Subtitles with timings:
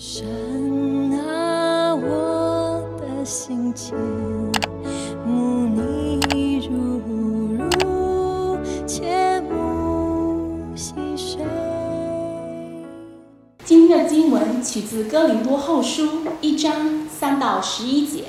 [0.00, 0.24] 神
[1.26, 3.92] 啊，我的心间，
[5.26, 7.02] 慕你如
[7.58, 11.40] 如，切慕细水。
[13.64, 16.08] 今天的经文取自哥林多后书
[16.40, 18.26] 一章三到十一节。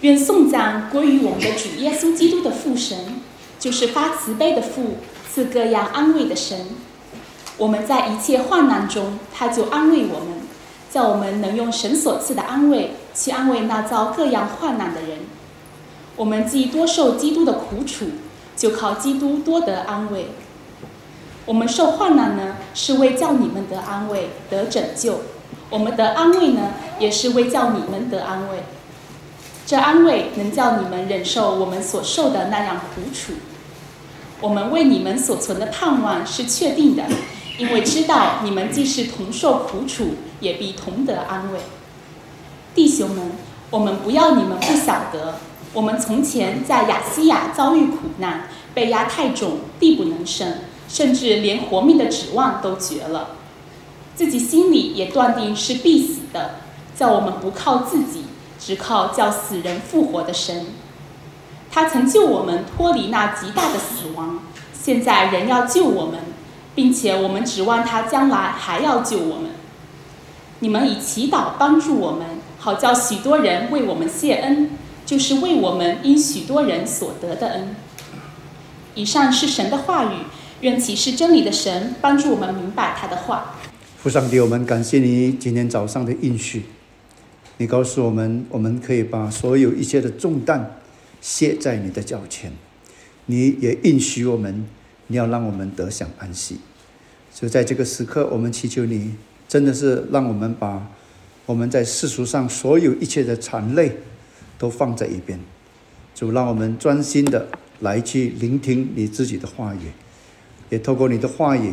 [0.00, 2.98] 愿颂赞归于我们的主耶稣基督的父神，
[3.60, 4.96] 就是发慈悲的父，
[5.32, 6.66] 赐各样安慰的神。
[7.58, 10.31] 我们在一切患难中，他就安慰我们，
[10.92, 15.20] 叫我们能用神所赐的安慰去安慰那遭各样患难的人。
[16.16, 18.10] 我们既多受基督的苦楚，
[18.54, 20.32] 就靠基督多得安慰。
[21.46, 25.14] 我们受患难呢，是为叫你们得安慰、得拯救；
[25.70, 28.58] 我们得安慰呢，也是为叫你们得安慰。
[29.64, 33.32] 这安慰能叫你们忍受我们所受的那样苦楚。
[34.42, 37.04] 我们为你们所存的盼望是确定的，
[37.58, 41.60] 因为知道你们既是同受苦楚，也必同得安慰。
[42.74, 43.32] 弟兄们，
[43.70, 45.36] 我们不要你们不晓得，
[45.72, 53.36] 我们从前在亚细亚遭遇苦难，被压太重，地不能胜，甚至连活命的指望都绝了，
[54.14, 56.56] 自己心里也断定是必死的，
[56.96, 58.24] 叫我们不靠自己。
[58.64, 60.66] 只靠叫死人复活的神，
[61.68, 64.38] 他曾救我们脱离那极大的死亡，
[64.72, 66.20] 现在仍要救我们，
[66.74, 69.50] 并且我们指望他将来还要救我们。
[70.60, 72.26] 你们以祈祷帮助我们，
[72.58, 74.70] 好叫许多人为我们谢恩，
[75.04, 77.74] 就是为我们因许多人所得的恩。
[78.94, 80.16] 以上是神的话语，
[80.60, 83.56] 愿启示真理的神帮助我们明白他的话。
[83.98, 86.64] 父上帝，我们感谢你今天早上的应许。
[87.58, 90.78] 你告诉我们，我们可以把所有一切的重担
[91.20, 92.52] 卸在你的脚前。
[93.26, 94.66] 你也应许我们，
[95.06, 96.58] 你要让我们得享安息。
[97.30, 99.14] 所以在这个时刻，我们祈求你，
[99.48, 100.86] 真的是让我们把
[101.46, 103.96] 我们在世俗上所有一切的残累
[104.58, 105.38] 都放在一边，
[106.14, 107.48] 主让我们专心的
[107.80, 109.90] 来去聆听你自己的话语，
[110.70, 111.72] 也透过你的话语，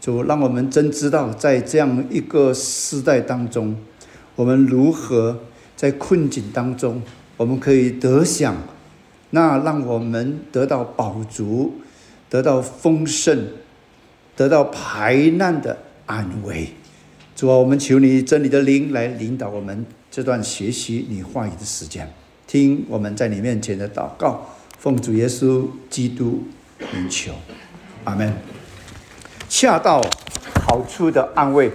[0.00, 3.76] 主让我们真知道，在这样一个时代当中。
[4.36, 5.40] 我们如何
[5.74, 7.02] 在困境当中，
[7.36, 8.54] 我们可以得享
[9.30, 11.74] 那让我们得到饱足、
[12.28, 13.46] 得到丰盛、
[14.36, 16.68] 得到排难的安慰？
[17.34, 22.12] 主啊，我们求你真理的灵来领导我们这段学习你话语的时间，
[22.46, 24.44] 听我们在你面前的祷告，
[24.78, 26.42] 奉主耶稣基督
[26.92, 27.32] 名求，
[28.04, 28.32] 阿门。
[29.48, 30.02] 恰到
[30.66, 31.70] 好处的安慰。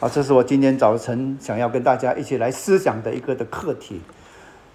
[0.00, 4.00] 啊，这是我今天早晨想要跟大家一起来思想的一个的课题。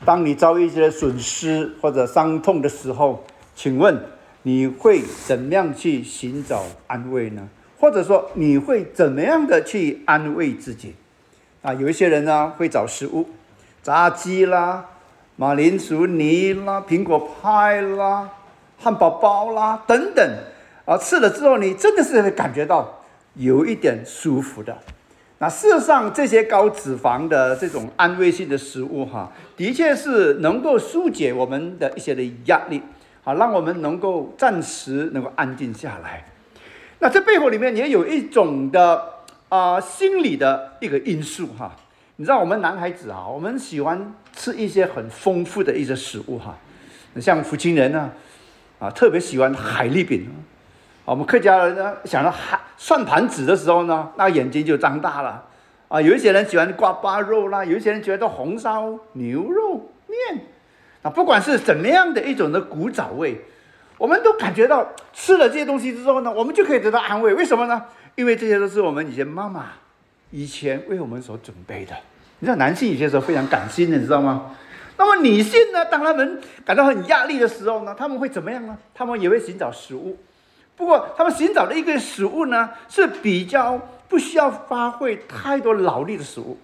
[0.06, 3.24] 当你遭遇一些损失或者伤痛的时候，
[3.54, 4.02] 请问
[4.44, 7.50] 你会怎么样去寻找安慰呢？
[7.80, 10.96] 或者说你会怎么样的去安慰自己？
[11.62, 13.28] 啊，有一些人呢会找食物，
[13.84, 14.86] 炸鸡啦、
[15.36, 18.30] 马铃薯泥啦、苹果派啦、
[18.78, 20.38] 汉堡包啦等等，
[20.86, 23.02] 啊，吃了之后你真的是会感觉到
[23.36, 24.78] 有一点舒服的。
[25.42, 32.82] 那事实上，这些高脂肪的这种安慰性的食物，哈，的确是能够疏解我们的一些的压力，
[33.24, 36.26] 好，让我们能够暂时能够安静下来。
[37.00, 39.02] 那这背后里面也有一种的
[39.50, 41.76] 啊心理的一个因素，哈。
[42.16, 46.58] 你知道我们男孩子啊，我们喜欢吃一些很丰富的一些食物，哈，
[47.22, 48.12] 像福清人呢，
[48.78, 50.28] 啊，特别喜欢海蛎饼。
[51.06, 55.46] 我们客家人呢，想到海算盘子的时候呢，那眼睛就张大了
[55.88, 56.02] 啊！
[56.02, 60.46] 有一些人喜欢挂巴肉啦，有一些人觉得红烧牛肉面
[61.10, 63.42] 不管是怎么样的一种的古早味，
[63.98, 67.34] 我们都感觉到吃了这些东西之后呢，我们就可以得到安慰。
[67.34, 67.86] 为什么呢？
[68.16, 69.68] 因为这些都是我们以前妈妈
[70.32, 71.96] 以前为我们所准备的。
[72.40, 74.56] 你知道，男性有些时候非常感性的，你知道吗？
[74.98, 78.78] 那么女性呢，当他们感到很压力的时候呢，他们会怎么样呢？
[78.94, 80.18] 他们也会寻找食物。
[80.76, 83.78] 不过，他们寻找的一个食物呢，是比较
[84.08, 86.58] 不需要发挥太多劳力的食物。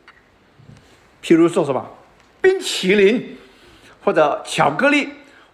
[1.22, 1.86] 譬如说什么
[2.42, 3.38] 冰淇淋，
[4.06, 5.10] 或者巧克力，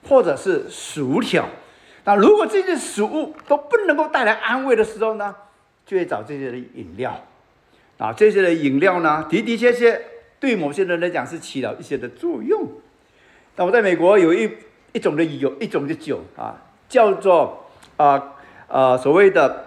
[0.08, 1.46] 或者是薯条。
[2.04, 5.34] 那如果这些食物都不能够带来安慰的时候呢，
[5.86, 7.20] 就会找这些的饮料。
[7.98, 10.00] 啊，这些的饮料呢，的的确确
[10.40, 12.68] 对某些人来讲是起了一些的作用。
[13.56, 14.52] 那我在美国有一
[14.92, 16.56] 一种的有一种的酒啊，
[16.90, 17.66] 叫做
[17.98, 18.36] 啊。
[18.74, 19.66] 呃，所谓的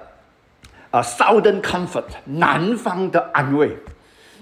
[0.91, 3.77] 啊，Southern Comfort，南方的安慰。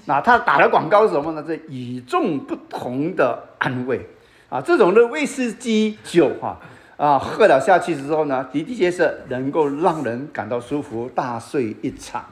[0.05, 1.45] 那他打的广告是什么呢？
[1.45, 4.07] 是与众不同的安慰。
[4.53, 6.61] 啊，这种的威士忌酒哈，
[6.99, 12.23] 啊，喝了下去之后呢，的的确是能够让人感到舒服，大睡一场。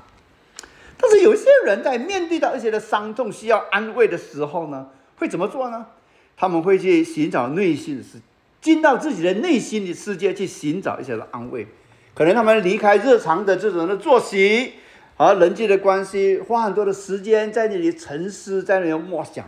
[0.99, 5.87] 但是有些人在面对到一些的伤痛需要安慰的时候呢，会怎么做呢？
[6.37, 8.19] 他们会去寻找内心的世，
[8.61, 11.67] 进到自己的内心的世界去寻找一些的安慰。
[12.13, 14.75] 可能他们离开日常的这种的作息
[15.17, 19.47] 和人际的关系，花很多的时间在那里沉思，在那里默想，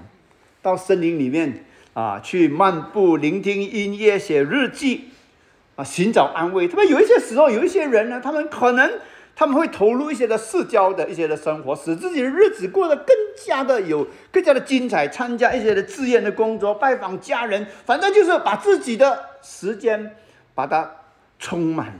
[0.62, 5.10] 到森林里面啊去漫步，聆听音乐，写日记，
[5.76, 6.68] 啊寻找安慰。
[6.68, 8.90] 特别有一些时候，有一些人呢，他们可能。
[9.34, 13.16] 他们会投入一些的社交的一些的生活，使自己的日子过得更
[13.46, 15.08] 加的有更加的精彩。
[15.08, 20.14] 参加一些的志愿的工作，拜访家人，反正就是把自己的时间
[20.54, 20.96] 把它
[21.38, 21.98] 充满。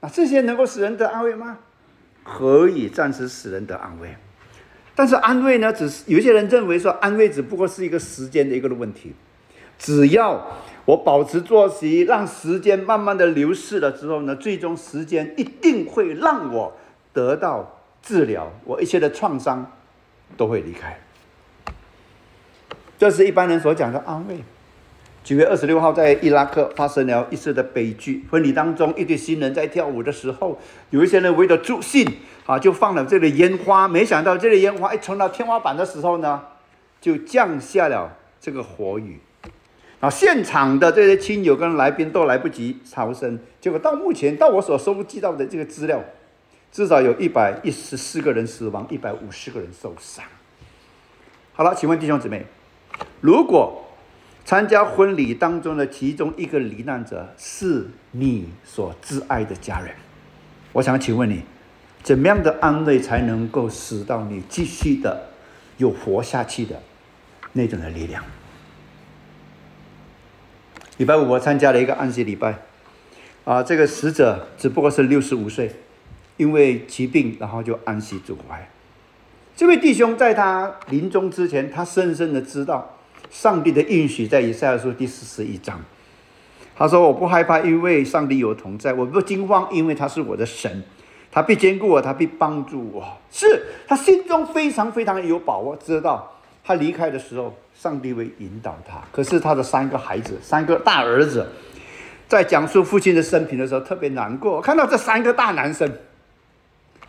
[0.00, 1.58] 那这些能够使人得安慰吗？
[2.24, 4.16] 可以暂时使人得安慰，
[4.94, 9.12] 但是安慰呢，只是有些人认为说安慰只不过是一个时间的一个的问题，
[9.78, 10.46] 只要。
[10.86, 16.76] 我保持作息，让时间慢慢的流逝了之后呢，最终时间一定会让我
[17.14, 19.72] 得到治疗，我一切的创伤
[20.36, 21.00] 都会离开。
[22.98, 24.44] 这是一般人所讲的安慰。
[25.24, 30.60] 九月二十六号，在伊拉克发生了一次的悲剧，婚礼当中，一对新人在跳舞的时候，
[30.90, 32.06] 有一些人为了助兴
[32.44, 36.42] 啊，就放了这个烟花，没想到这个烟花一冲到天花板的时候呢，
[37.00, 39.18] 就降下了这个火雨。
[40.00, 46.04] 啊，现场的这些亲友跟来宾都来不及逃生，结果到目前到我所收集到的这个资料，
[46.70, 50.22] 至少有一百一十四个人死亡，一百五十个人受伤。
[51.54, 52.44] 好了，请问弟兄姊妹，
[53.22, 53.83] 如果
[54.44, 59.94] 参加婚礼当中的其中一个罹难者是你所挚爱的家人，
[60.72, 61.42] 我想请问你，
[62.02, 65.28] 怎么样的安慰才能够使到你继续的
[65.78, 66.82] 有活下去的
[67.54, 68.22] 那种的力量？
[70.98, 72.58] 礼拜五我参加了一个安息礼拜，
[73.44, 75.74] 啊，这个死者只不过是六十五岁，
[76.36, 78.68] 因为疾病然后就安息主怀。
[79.56, 82.93] 这位弟兄在他临终之前，他深深的知道
[83.34, 85.82] 上帝的应许在以赛亚书第四十一章。
[86.76, 90.84] 他说：“我不害怕，因为上帝有同在；我不惊慌，因为他是我的神，
[91.32, 96.32] 他必兼顾我，他必帮助我。”是他心中非常非常有把握，知道
[96.62, 97.52] 他离开的时候。
[97.76, 101.44] 上帝会引导他，可是他的三个孩子，三个大儿子，
[102.28, 104.60] 在讲述父亲的生平的时候，特别难过。
[104.60, 105.92] 看到这三个大男生，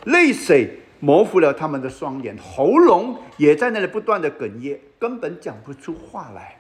[0.06, 6.58] 泪水模糊了他们的双眼，喉咙也在那里不断的哽咽，根本讲不出话来。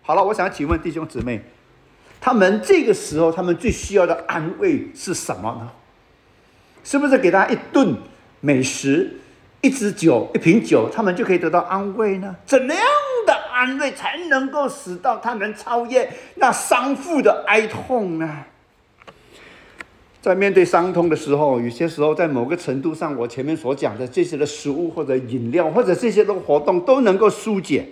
[0.00, 1.42] 好了，我想请问弟兄姊妹，
[2.18, 5.70] 他们这个时候，他们最需要的安慰是什么呢？
[6.82, 7.94] 是不是给他一顿
[8.40, 9.20] 美食？
[9.60, 12.34] 一支酒，一瓶酒，他们就可以得到安慰呢？
[12.46, 12.78] 怎样
[13.26, 18.44] 的安慰才能够使到他们超越那伤父的哀痛呢？
[20.24, 27.86] 在面对伤痛的时候，有些时候在某个程度上，我前面所讲的这些的食物或者饮料或者这些的活动都能够疏解，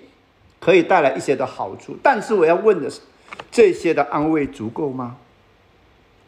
[0.58, 1.94] 可以带来一些的好处。
[2.02, 3.02] 但是我要问的是，
[3.50, 5.16] 这些的安慰足够吗？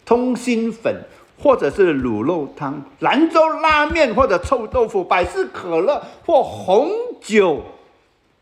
[0.05, 0.95] 通心粉。
[1.37, 6.89] 或者是卤肉汤、兰州拉面，或者臭豆腐、百事可乐或红
[7.21, 7.61] 酒，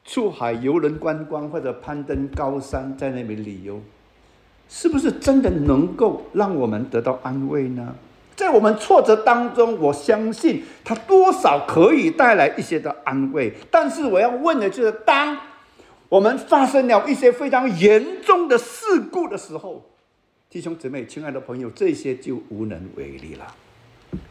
[0.04, 3.80] 出海游人观光或者攀登高山，在那边旅游，
[4.74, 7.94] 是不是真的能够让我们得到安慰呢？
[8.34, 13.52] 在我们挫折当中，我相信它多少可以带来一些的安慰。
[13.70, 15.36] 但是我要问的就是，当
[16.08, 19.84] 我们发生了一些非常严重的事故的时候。
[20.48, 23.54] 弟兄姊妹，亲爱的朋友，这些就无能为力了。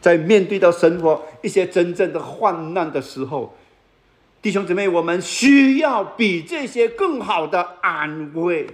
[0.00, 3.54] 在面对到生活一些真正的患难的时候，
[4.42, 8.66] 弟兄姊妹，我们需要比这些更好的安慰。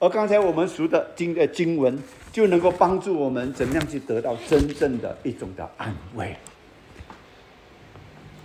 [0.00, 1.98] 而刚才我们读的经的经文，
[2.32, 6.36] 就能够帮助我们怎么样去得到真正的一种的安慰。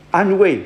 [0.09, 0.61] 安慰。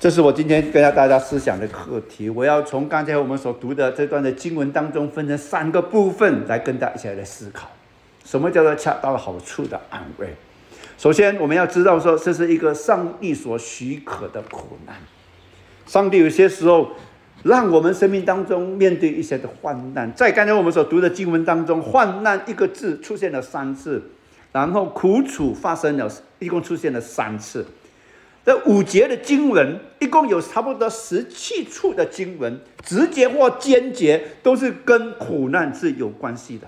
[0.00, 2.28] 这是我今天跟大家思想的课题。
[2.28, 7.68] 我要从刚才我们所读的这段的经文当中，分成三个部分来跟大家一起来思考，
[8.24, 10.34] 什么叫做恰到好处的安慰。
[10.96, 14.96] 首先，我们要知道说，这是一个上帝所许可的苦难。
[15.86, 16.90] 上帝有些时候
[17.44, 24.02] 让我们生命当中面对一些的患难，在刚才我们所读的经文当中，患难一个字出现了三次，
[24.52, 27.64] 然后苦楚发生了一共出现了三次。
[28.44, 36.66] 这五节的经文一共有差不多十七处的经文，直接或间接都是跟苦难是有关系的。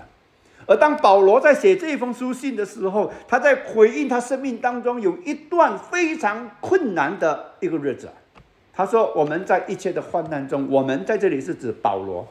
[0.67, 8.07] 而当保罗在写这封书信的时候，他在回应他生命当中有一段非常困难的一个日子。
[8.81, 12.27] 他说：“我们在一切的患难中，我们在这里是指保罗，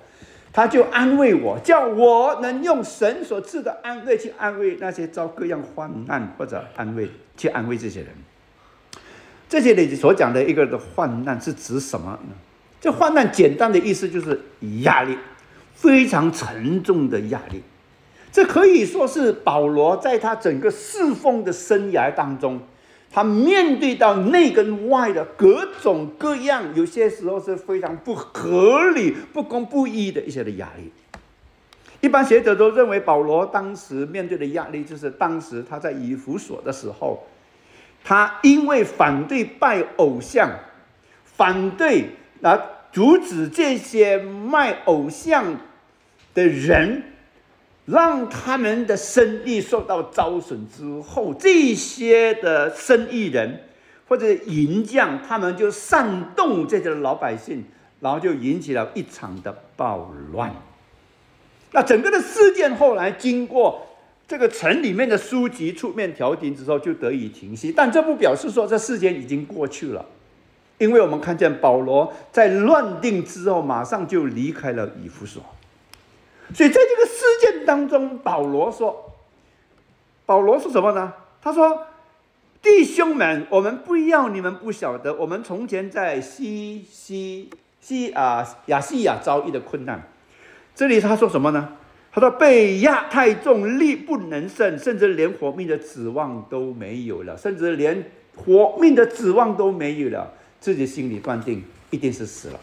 [0.52, 8.08] 他就安慰我，叫我能用神所赐的安慰去安慰那些遭各样患难或者安慰去安慰这些人。
[9.48, 12.34] 这些里所讲的一个的患难是指什么呢？
[12.80, 14.40] 这患难简单的意思就是
[14.82, 15.16] 压力，
[15.74, 17.62] 非常沉重的压力。
[18.32, 22.60] 这可以说是保罗在他整个侍奉的生涯当中。
[23.12, 30.92] 他面对到内跟外的各种各样，有些时候是非常不合理、不公不义的一些的压力。
[32.00, 37.26] 一般学者都认为，保罗当时面对的压力，就是当时他在以弗所的时候，
[38.04, 40.48] 他因为反对拜偶像，
[41.24, 42.10] 反对
[42.42, 42.58] 啊
[42.92, 45.56] 阻止这些卖偶像
[46.32, 47.02] 的人。
[47.86, 53.64] 让他们的生意受到遭损之后，这些的生意人
[54.06, 57.64] 或者银匠，他们就煽动这些老百姓，
[58.00, 60.54] 然后就引起了一场的暴乱。
[61.72, 63.86] 那整个的事件后来经过
[64.28, 67.72] 这个城里面的书籍出面调停之后，就得以停息。
[67.72, 70.04] 但这不表示说这事件已经过去了，
[70.78, 75.42] 因为我们看见保罗在乱定之后，马上就离开了以弗所。
[76.52, 79.14] 所以在这个事件当中，保罗说
[80.26, 81.12] ：“保罗说什么呢？
[81.40, 81.86] 他说，
[82.60, 87.48] 弟兄们，我们不要你们不晓得，我们从前在西西
[87.80, 90.08] 西啊亚细亚遭遇的困难。
[90.74, 91.76] 这里他说什么呢？
[92.12, 102.58] 他说被压太重，力不能胜，甚至连活命的指望都没有了，甚至连活命的指望都没有了，自己心里断定一定是死了。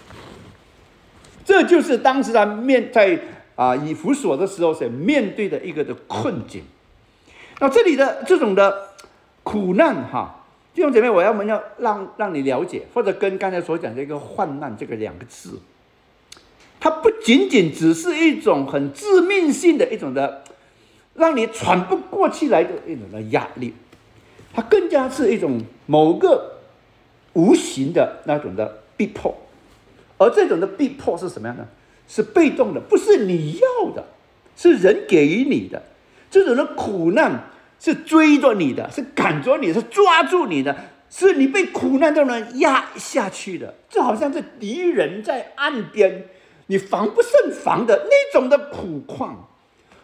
[1.45, 3.17] 这就是当时他面在。”
[3.57, 6.61] 啊，以弗所的时候所面对的一个的困境，
[7.59, 8.89] 那这里的这种的
[9.41, 10.45] 苦难哈，
[10.75, 15.59] 弟兄姐妹，我要我们要让让你了解，或者跟刚才所讲的一个患难这个两个字，
[16.79, 20.43] 它不仅仅只是一种很致命性的一种的，
[21.15, 23.73] 让你喘不过气来的一种的压力，
[24.53, 26.59] 它更加是一种某个
[27.33, 29.35] 无形的那种的逼迫，
[30.19, 31.67] 而这种的逼迫是什么样的？
[32.07, 34.05] 是被动的，不是你要的，
[34.55, 35.83] 是人给予你的。
[36.31, 37.49] 这种的苦难
[37.79, 40.75] 是追着你的，是赶着你，是抓住你的，
[41.09, 43.73] 是你被苦难中人压下去的。
[43.89, 46.25] 就好像是敌人在岸边，
[46.67, 49.47] 你防不胜防的那种的苦况。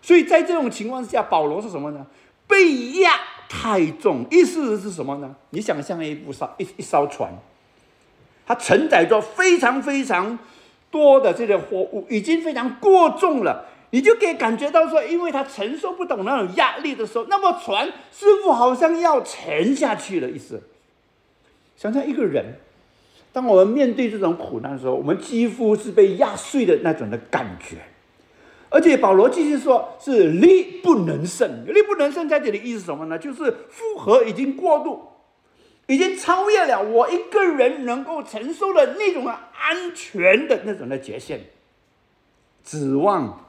[0.02, 2.06] 所以在这种情况下，保罗是什么呢？
[2.48, 3.12] 被压
[3.48, 5.36] 太重，意思是什么呢？
[5.52, 7.34] 你想象一部艘一一艘船，
[8.46, 10.38] 它承载着非常非常。
[10.94, 20.62] 多的这些货物已经非常过重了，你就可以感觉到说，因为他承受不懂那种压力的时候，那么船似乎好像要沉下去了意思。
[21.76, 22.60] 想想一个人，
[23.32, 27.78] 当我们面对这种苦难的时候，我们几乎是被压碎的那种的感觉。
[28.70, 33.18] 而且保罗继续说，是力不能胜，力不能胜在这里意思什么呢？
[33.18, 35.13] 就是负荷已经过度。
[35.94, 41.40] 已经超越了我一个人能够承受的那种安全的那种的界限，
[42.66, 43.46] 指望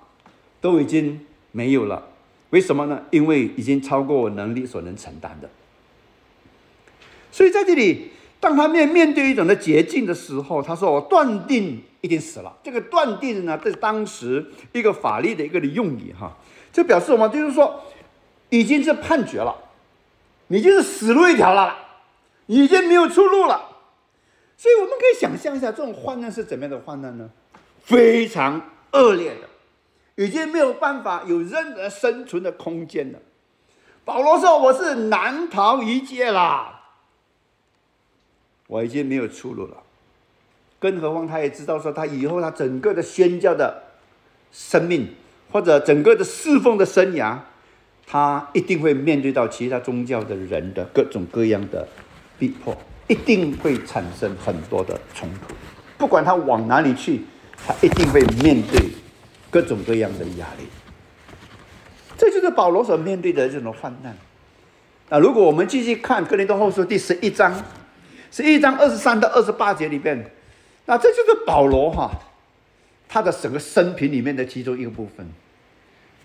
[0.61, 2.07] 都已经没有了。
[2.51, 3.03] 为什么呢？
[3.11, 5.49] 因为已经超过我能力所能承担的。
[7.33, 8.11] 所以在这里，
[8.41, 16.37] 当他面面对一种的捷径的时候，他说：“我断定一定死了。”这个断定呢，在当时一个法律的一个的用语哈，
[16.71, 17.27] 就表示什么？
[17.31, 17.81] 就是说，
[18.51, 19.57] 已经是判决了，
[20.49, 21.79] 你就是死路一条了。
[22.47, 23.71] 已经没有出路了，
[24.57, 27.31] 所以我们可以想象一下，这种患难是怎么样的患难呢？
[27.83, 28.61] 非常
[28.93, 33.19] 恶劣的，已经没有办法有任何生存的空间了。
[34.05, 36.83] 保罗说：“我是难逃一劫啦，
[38.67, 39.79] 我已经没有出路了。”
[40.79, 43.83] 更何况他也知道说，他以后他整个的宣教的
[44.53, 45.15] 生命，
[45.51, 47.39] 或者整个的侍奉的生涯，
[48.07, 51.89] 他一定会面对到其他宗教的人的各种各样的。
[52.45, 52.77] 逼迫
[53.09, 55.55] 一定会产生很多的冲突，
[55.97, 57.23] 不管他往哪里去，
[57.67, 58.81] 他一定会面对
[59.51, 60.67] 各种各样的压力。
[62.19, 64.15] 这就是保罗所面对的这种患难。
[65.09, 67.55] 那如果我们继续看《哥林多后书》第十一章，
[68.31, 70.31] 十一章二十三到二十八节里边，
[70.85, 72.11] 那这就是保罗哈
[73.09, 75.27] 他的整个生平里面的其中一个部分，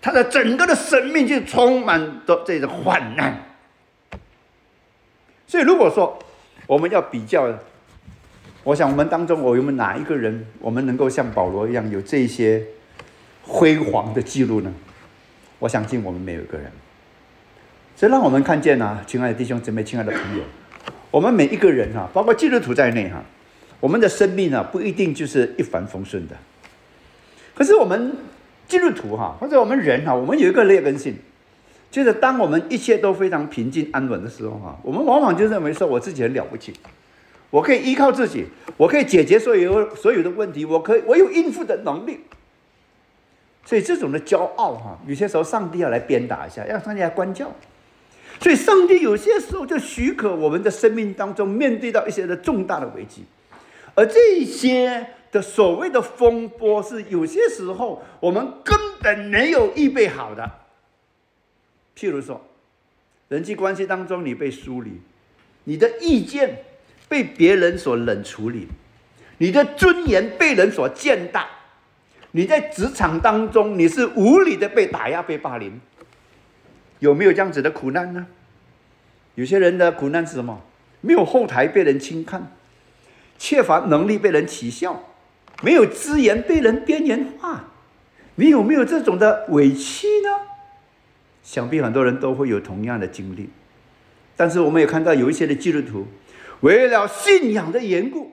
[0.02, 3.46] 他的整个的生命就充满着这种患难。
[5.50, 6.16] 所以，如果说
[6.68, 7.52] 我们要比较，
[8.62, 12.62] 我想我们当中，我有没有哪一个人，我们能够像保罗一样有这些
[13.42, 14.72] 辉煌的记录呢？
[15.58, 16.70] 我相信我们没有一个人。
[17.96, 20.44] 这让我们看见呢，亲爱的弟兄姊妹，亲爱的朋友，
[21.10, 23.20] 我们每一个人哈，包括基督徒在内哈，
[23.80, 26.36] 我们的生命呢，不一定就是一帆风顺的。
[27.56, 28.16] 可是我们
[28.68, 31.16] 基督徒哈，或者我们人哈，我们有一个劣根性，
[31.90, 36.72] 就是当我们一切都非常平静安稳的时候哈，我们往往就认为说我自己很了不起，
[37.50, 42.20] 我可以依靠自己，我可以解决所有所有的问题，我可以我有应付的能力。
[43.64, 47.50] 所以这种的骄傲哈，有些时候上帝要来鞭打一下，让上帝来关教。
[48.40, 53.24] 所以上帝有些时候就许可我们的生命当中面对到一些的重大的危机，
[53.94, 60.50] 而这些的所谓的风波，是有些时候我们根本没有预备好的。
[61.96, 62.44] 譬如说，
[63.28, 65.00] 人际关系当中你被疏离，
[65.64, 66.64] 你的意见
[67.08, 68.68] 被别人所冷处理，
[69.38, 71.46] 你的尊严被人所践踏，
[72.32, 75.80] 你在职场当中你是无理的被打压、被霸凌。
[76.98, 78.26] 有没有这样子的苦难呢？
[79.34, 80.60] 有些人的苦难是什么？
[81.00, 82.52] 没有后台被人轻看，
[83.38, 85.02] 缺乏能力被人取笑，
[85.62, 87.70] 没有资源被人边缘化。
[88.34, 90.49] 你有没有这种的委屈呢？
[91.42, 93.48] 想必很多人都会有同样的经历。
[94.36, 96.06] 但是我们也看到有一些的基督徒，
[96.60, 98.32] 为了信仰的缘故，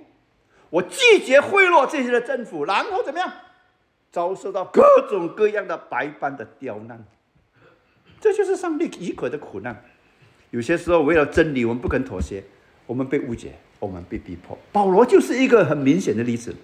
[0.69, 3.31] 我拒绝贿赂这些的政府，然后怎么样，
[4.11, 7.03] 遭受到各种各样的百般的刁难。
[8.19, 9.83] 这就是上帝许可的苦难。
[10.51, 12.43] 有些时候，为了真理，我们不肯妥协，
[12.85, 14.57] 我们被误解，我们被逼迫。
[14.71, 16.55] 保罗就是一个很明显的例子。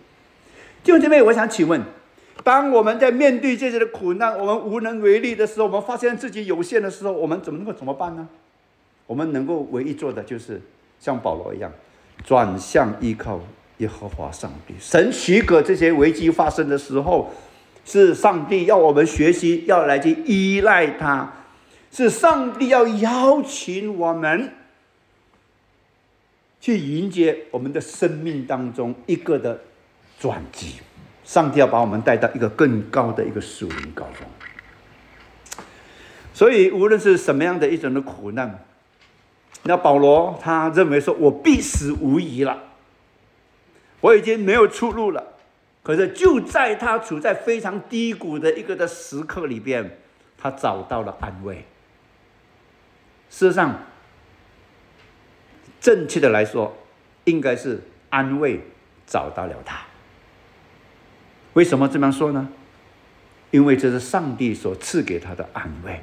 [0.84, 1.82] 弟兄姐妹，我想请问：
[2.44, 8.28] 当我们在面对这些的苦难，我们无能为力的时候，我们发现自己有限的时候，我们怎么能够怎么办呢？
[9.06, 10.62] 我们能够唯一做的，就是
[11.00, 11.72] 像保罗一样，
[12.25, 13.40] 转向依靠
[13.78, 14.74] 耶和华上帝。
[14.80, 17.32] 神许可这些危机发生的时候，
[17.86, 21.32] 是上帝要我们学习，要来去依赖他。
[21.92, 24.52] 是上帝要邀请我们
[26.60, 29.62] 去迎接我们的生命当中一个的
[30.20, 30.78] 转机，
[31.24, 34.27] 上帝要把我们带到一个更高的一个属灵高峰。
[36.34, 38.65] 所以，无论是什么样的一种的苦难，
[39.63, 42.58] 那保罗他认为说：“我必死无疑了，
[44.01, 45.34] 我已经没有出路了。”
[45.84, 50.00] 可是，就在他处在非常低谷的一个的时刻里边，
[50.38, 51.65] 他找到了安慰。
[53.30, 53.80] 事实上，
[55.80, 56.76] 正确的来说，
[57.26, 58.62] 应该是安慰
[59.06, 59.82] 找到了他。
[61.54, 62.50] 为什么这么说呢？
[63.52, 66.02] 因为这是上帝所赐给他的安慰。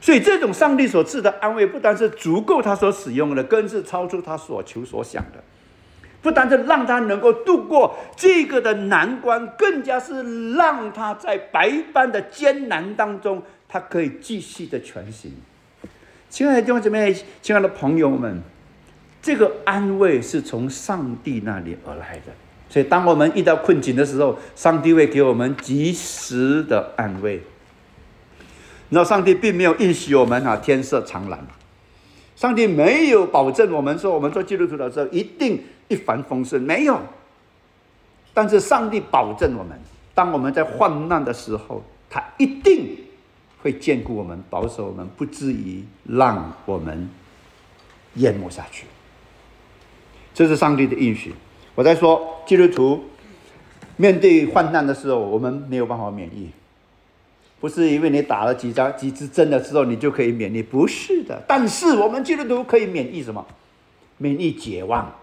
[0.00, 5.42] 所以，这种上帝所赐的安慰，不单是足够他所使用的，更是超出他所求所想的。
[6.22, 15.32] 不单是让他能够度过这个的难关，更加是让他在百般的艰难当中，他可以继续的前行。
[16.28, 18.40] 亲爱的弟兄姊妹，亲爱的朋友们，
[19.20, 22.32] 这个安慰是从上帝那里而来的。
[22.68, 27.40] 所以，当我们遇到困境的时候，上帝会给我们及时的安慰。
[28.88, 31.44] 那上帝并没有允许我们啊，天色常蓝。
[32.34, 37.00] 上帝没有保证我们说，我们做基督徒的时候一定一帆风顺，没有。
[38.34, 39.78] 但是，上帝保证我们，
[40.14, 42.98] 当我们在患难的时候，他一定。
[43.62, 47.08] 会眷顾我们，保守我们，不至于让我们
[48.14, 48.86] 淹没下去。
[50.32, 51.34] 这是上帝的应许。
[51.76, 53.04] 我在说，基督徒
[53.96, 56.50] 面对患难的时候，我们没有办法免疫，
[57.60, 61.40] 不是因为你打了几张几支针的时候，你就可以免疫，不是的。
[61.46, 63.46] 但是我们基督徒可以免疫什么？
[64.16, 65.14] 免疫绝望。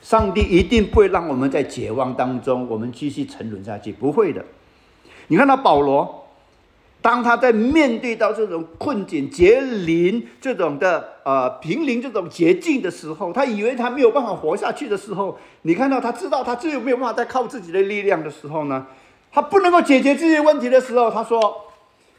[0.00, 4.44] 上帝一定不会让我们在绝望当中，我们继续沉沦下去，不会的。
[5.26, 6.27] 你看到保罗。
[7.08, 18.86] 当他在面对到这种困境、绝临这种的呃濒临这种绝境的时候，他以为他没有办法活下去的时候，你看到他知道他自己没有办法再靠自己的力量的时候呢，
[19.32, 21.56] 他不能够解决这些问题的时候，他说：“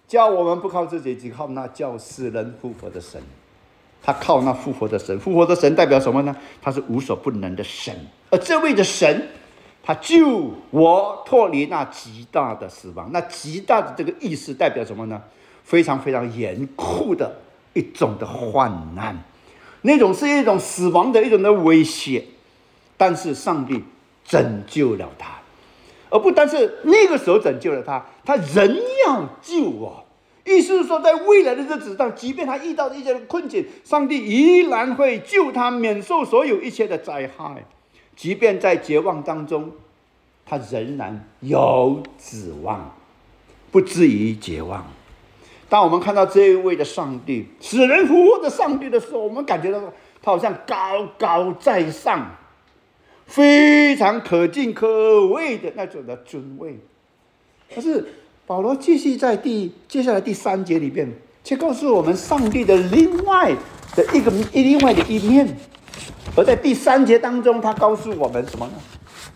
[0.10, 3.22] 叫我们不靠自己，只靠那叫死人复活的神。”
[4.02, 6.36] 他靠那复活的神，复活的神代表什么呢？
[6.64, 7.96] 他是无所不能的神，
[8.32, 9.28] 而这位的神。
[9.84, 15.22] 他救我脱离那极大的死亡，那极大的这个意思代表什么呢？
[15.64, 17.36] 非常非常严酷的
[17.74, 19.18] 一种的患难，
[19.84, 22.24] 那种是一种死亡的一种的威胁。
[22.98, 23.82] 但是上帝
[24.26, 25.40] 拯救了他，
[26.10, 30.04] 而不单是那个时候拯救了他，他仍要救我。
[30.44, 37.64] 意思是说，在未来的日子上，即便他遇到一些困境，上帝依然会救他免受所有一切的灾害。
[38.20, 39.72] 即便在绝望当中，
[40.46, 42.94] 他仍然有指望，
[43.72, 44.86] 不至于绝望。
[45.70, 49.80] 当我们看到这一位的上帝，使人复活的上帝的时候，我们感觉到
[50.22, 52.30] 他好像高高在上，
[53.26, 56.78] 非常可敬可畏的那种的尊位。
[57.74, 58.06] 可是
[58.46, 61.10] 保罗继续在第接下来第三节里边，
[61.42, 63.56] 却告诉我们上帝的另外
[63.96, 65.48] 的一个另外的一面。
[66.40, 68.74] 而在第三节当中，他告诉我们什么呢？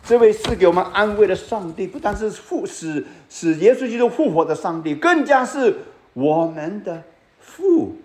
[0.06, 5.80] 这位是给我们安慰的上帝，不但是复使使耶稣基督复活的上帝，更加是
[6.14, 7.04] 我们的
[7.42, 7.98] 父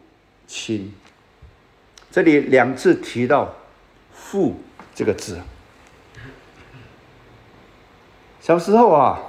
[0.49, 0.93] 亲。
[2.11, 3.55] 这里两次提到
[4.13, 4.55] “父”
[4.97, 5.39] 这个字。
[8.41, 9.21] 小时候啊，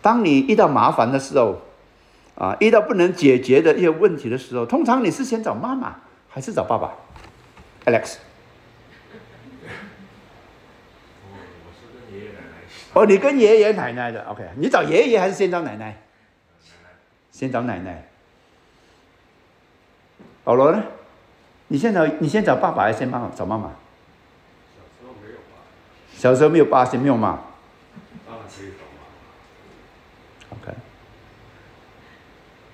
[0.00, 1.58] 当你遇到麻烦的时候，
[2.34, 5.96] 啊，遇到不能解决的一些问题的时候，通常你是先找妈妈
[6.28, 6.92] 还是找爸爸
[7.84, 8.16] ？Alex。
[12.94, 15.96] 哦，你跟爷爷奶奶的，OK，你找爷爷还是先找奶奶？
[17.30, 18.04] 先找奶奶。
[20.44, 20.82] 保罗呢？
[21.68, 23.70] 你先找你先找爸爸还是先妈妈找妈妈？
[24.70, 27.40] 小时候没有爸，小时候没有爸，先没有妈。
[30.50, 30.74] OK。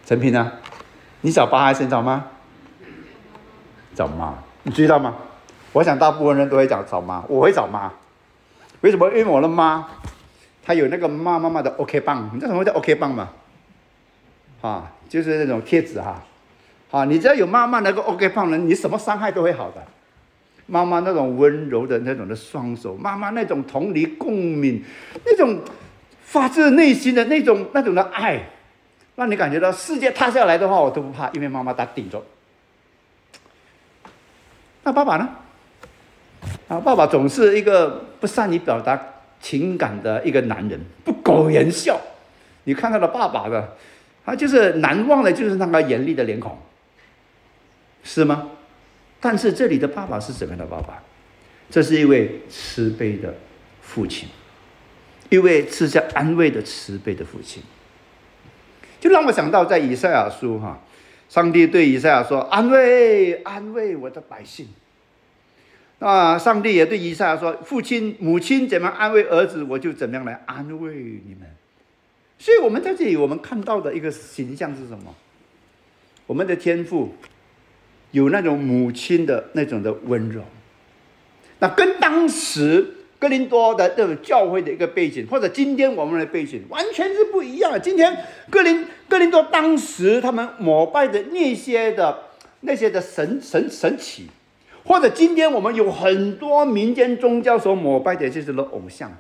[0.04, 0.52] 陈平呢？
[1.20, 2.26] 你找爸还是先找妈？
[3.94, 5.14] 找妈，你知道吗？
[5.72, 7.92] 我想大部分人都会讲找妈，我会找妈。
[8.80, 9.06] 为什么？
[9.08, 9.88] 因为我的妈，
[10.68, 13.30] 他有那个妈妈妈的 OK 棒，你知道什么叫 OK 棒吗？
[14.60, 16.22] 啊，就是那种贴纸哈。
[16.90, 19.82] 啊，你只要有妈妈那个 OK 棒呢，你什么伤害都会好的。
[20.66, 24.84] 妈妈那种温柔的那种的双手，妈妈那种同理共鸣，
[25.24, 25.62] 那种
[26.20, 28.38] 发自内心的那种那种的爱，
[29.16, 32.22] 让你感觉到世界塌下来的话，我都不怕，因为妈妈她顶着。
[34.82, 35.30] 那爸爸呢？
[36.68, 39.00] 啊，爸爸总是一个不善于表达
[39.40, 42.00] 情感的一个男人，不苟言笑。
[42.64, 43.76] 你看到了爸爸的，
[44.24, 46.58] 他就是难忘的，就是那个严厉的脸孔，
[48.02, 48.50] 是吗？
[49.20, 51.02] 但是这里的爸爸是怎么样的爸爸？
[51.70, 53.34] 这是一位慈悲的
[53.80, 54.28] 父亲，
[55.28, 57.62] 一位赐下安慰的慈悲的父亲。
[59.00, 60.80] 就让我想到在以赛亚书哈，
[61.28, 64.68] 上帝对以赛亚说：“安慰，安慰我的百姓。”
[66.00, 71.48] 那上帝也对以赛亚说：“父亲、母亲怎么安慰儿子，我就怎么样来安慰你们。”
[72.38, 75.12] 所以，我们在这里我们看到的一个形象是什么？
[76.26, 77.14] 我们的天赋
[78.12, 80.44] 有那种母亲的那种的温柔，
[81.58, 82.86] 那跟当时
[83.18, 87.80] 哥林多的这种教会的一个背景，或者今天我们的背景完全是不一样的。
[87.80, 92.16] 今天哥林哥林多当时他们膜拜的那些的
[92.60, 94.28] 那些的神神神奇。
[94.88, 99.12] 或者今天我们有很多民间宗教所膜拜的这些的偶像，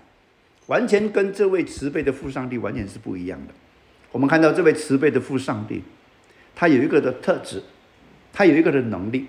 [0.64, 3.52] 完全跟这位慈悲的父上帝完全是不一样的。
[4.10, 5.82] 我们看到这位慈悲的父上帝，
[6.56, 7.62] 他有一个的特质，
[8.32, 9.26] 他有一个的能力，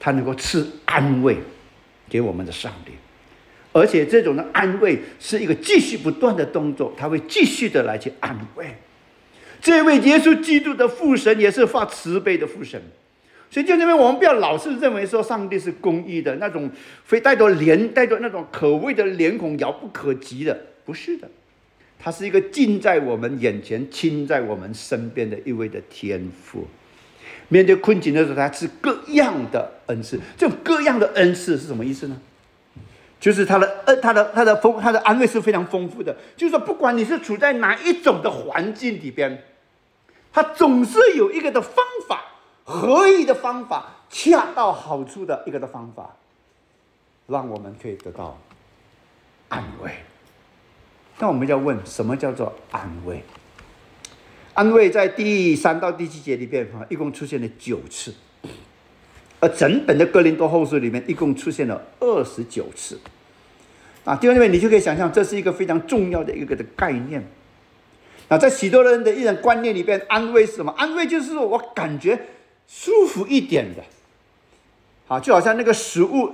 [0.00, 1.36] 他能够赐安慰
[2.08, 2.92] 给我们的上帝，
[3.72, 8.74] 而且这种的安慰是一个继续不断的动作，他会继续的来去安慰。
[9.60, 12.80] 这位耶稣基督的父神也是发慈悲的父神。
[13.50, 16.70] 所以，就因为我们不要老是认为说上帝是公义的那种，
[17.04, 21.26] 非带着怜带着那种可畏的脸孔遥不可及的，不是的，
[21.98, 26.66] 他是一个近在我们眼前、亲在我们身边的一位的天父。
[27.48, 30.20] 面对困境的时候，他是各样的恩赐。
[30.36, 32.20] 这种各样的恩赐是什么意思呢？
[33.18, 36.14] 就是他的恩，他的他的丰，他的安慰是非常丰富的。
[36.36, 39.42] 就是说，不管你是处在哪一种的环境里边，
[40.30, 42.26] 他总是有一个的方法。
[42.68, 46.16] 合意的方法，恰到好处的一个的方法，
[47.26, 48.36] 让我们可以得到
[49.48, 49.90] 安慰。
[51.18, 53.22] 那我们要问，什么叫做安慰？
[54.52, 58.14] 安慰在第三到第七节里边哈，一共出现了九次，
[59.40, 63.00] 而整本的哥林多后书里面一共出现了二十九次。
[64.04, 67.26] 啊，弟兄姊妹，你就可以想象，这是一个非常重要的一个的概念。
[68.28, 70.70] 那在许多人的一种观念里边，安慰是什么？
[70.76, 72.20] 安慰就是我感觉。
[72.68, 73.82] 舒服一点的，
[75.06, 76.30] 好，就好像那个食物，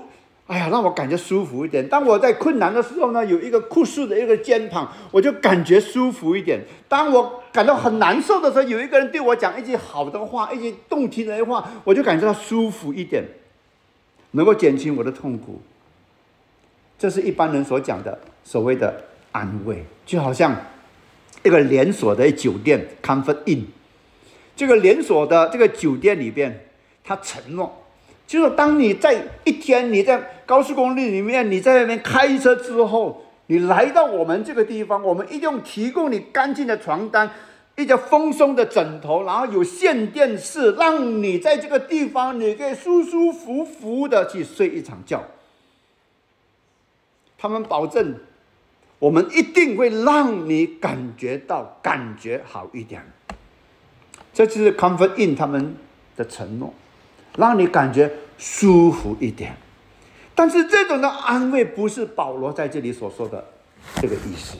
[0.49, 1.88] 哎呀，让我感觉舒服一点。
[1.88, 6.61] 当我在困难的时候呢，有一个酷似的一个肩膀，我就感觉舒服一点。
[6.88, 13.25] 当我感到很难受的时候，有一个人对我讲一句好的话，一句动听的话，我就感觉到舒服一点，
[14.33, 15.62] 能够减轻我的痛苦。
[16.99, 20.57] 这是一般人所讲的所谓的安慰，就好像
[21.44, 23.66] 一个连锁的酒店，Comfort Inn。
[24.57, 26.67] 这个连锁的这个酒店里边，
[27.03, 27.85] 他承诺，
[28.27, 37.31] 就是当你在一天你在高速公路里面，你在那边开车之后，你来到我们这个地方，我们一定提供你干净的床单，
[37.77, 45.25] 一个丰松的枕头，然后有线电视，让你在这个地方你可以舒舒服服的去睡一场觉。
[47.37, 48.14] 他们保证，
[48.99, 53.05] 我们一定会让你感觉到感觉好一点。
[54.35, 55.77] 这就是 Comfort In 他们
[56.16, 56.75] 的承诺，
[57.37, 59.57] 让你感觉舒服一点。
[60.35, 63.42] 但是这种的安慰不是保罗在这里所说的
[64.03, 64.57] 这个意思。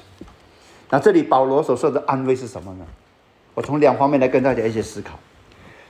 [0.91, 2.87] 那这里保罗所说的安慰是什么呢？
[3.55, 5.19] 我从两方面来跟大家一些思考。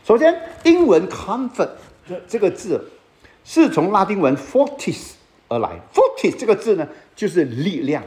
[0.02, 1.68] 首先，英文 comfort
[2.26, 2.90] 这个字
[3.44, 5.12] 是从拉丁文 fortis
[5.48, 8.02] 而来，fortis 这个字呢就是力量。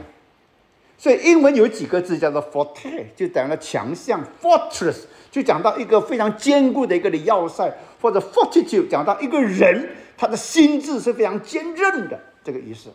[0.96, 5.02] 所以英文有几个字叫做 forte，就讲了强项；fortress
[5.38, 12.90] 就讲到一个非常坚固的一个的要塞，或者 fortitude 讲到一个人他的心智是非常坚韧的这个意思。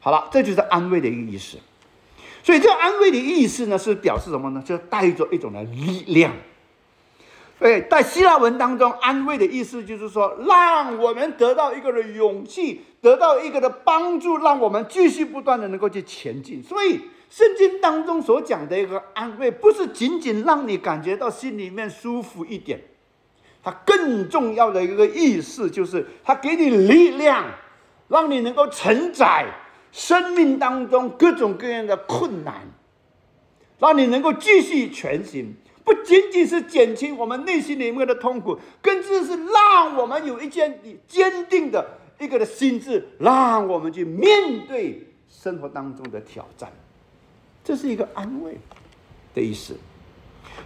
[0.00, 1.56] 好了，这就是安慰的一个意思。
[2.42, 4.62] 所以这安慰的意思呢，是表示什么呢？
[4.66, 6.32] 就带着一种的力量。
[7.58, 16.62] 所以，在希腊文当中，安慰的意思就是说，让我们得到一个的勇气，得到一个的帮助，让我们继续不断的能够去前进。
[16.62, 22.80] 所以，圣经当中所讲的一个安慰，不是仅仅让你感觉到心里面舒服一点，
[23.62, 27.44] 它更重要的一个意思就是，它给你力量，
[28.08, 29.46] 让你能够承载
[29.92, 32.62] 生命当中各种各样的困难，
[33.78, 35.54] 让你能够继续前行。
[35.84, 41.86] 不仅仅是减轻我们内心里面的痛苦，更是是让我们有一件坚定的
[42.18, 46.72] 一个的心智，让我们去面对生活当中的挑战。
[47.66, 48.56] 这是一个安慰
[49.34, 49.76] 的意思。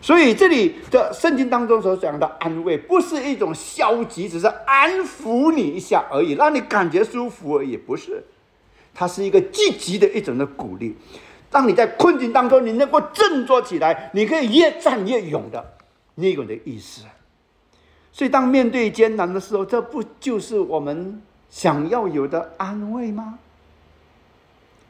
[0.02, 8.22] 所以这里的圣经当中所讲的安慰，不是一种消极，只是安抚你一下而已，让你感觉舒服而已，不是。
[8.92, 10.94] 它是一个积极的一种的鼓励。
[11.50, 15.74] 当你在困境当中，你能够振作起来，你可以越战越勇的
[16.16, 17.02] 那种的意思。
[18.12, 23.38] 所以，当面对艰难的时候，这不就是我们想要有的安慰吗？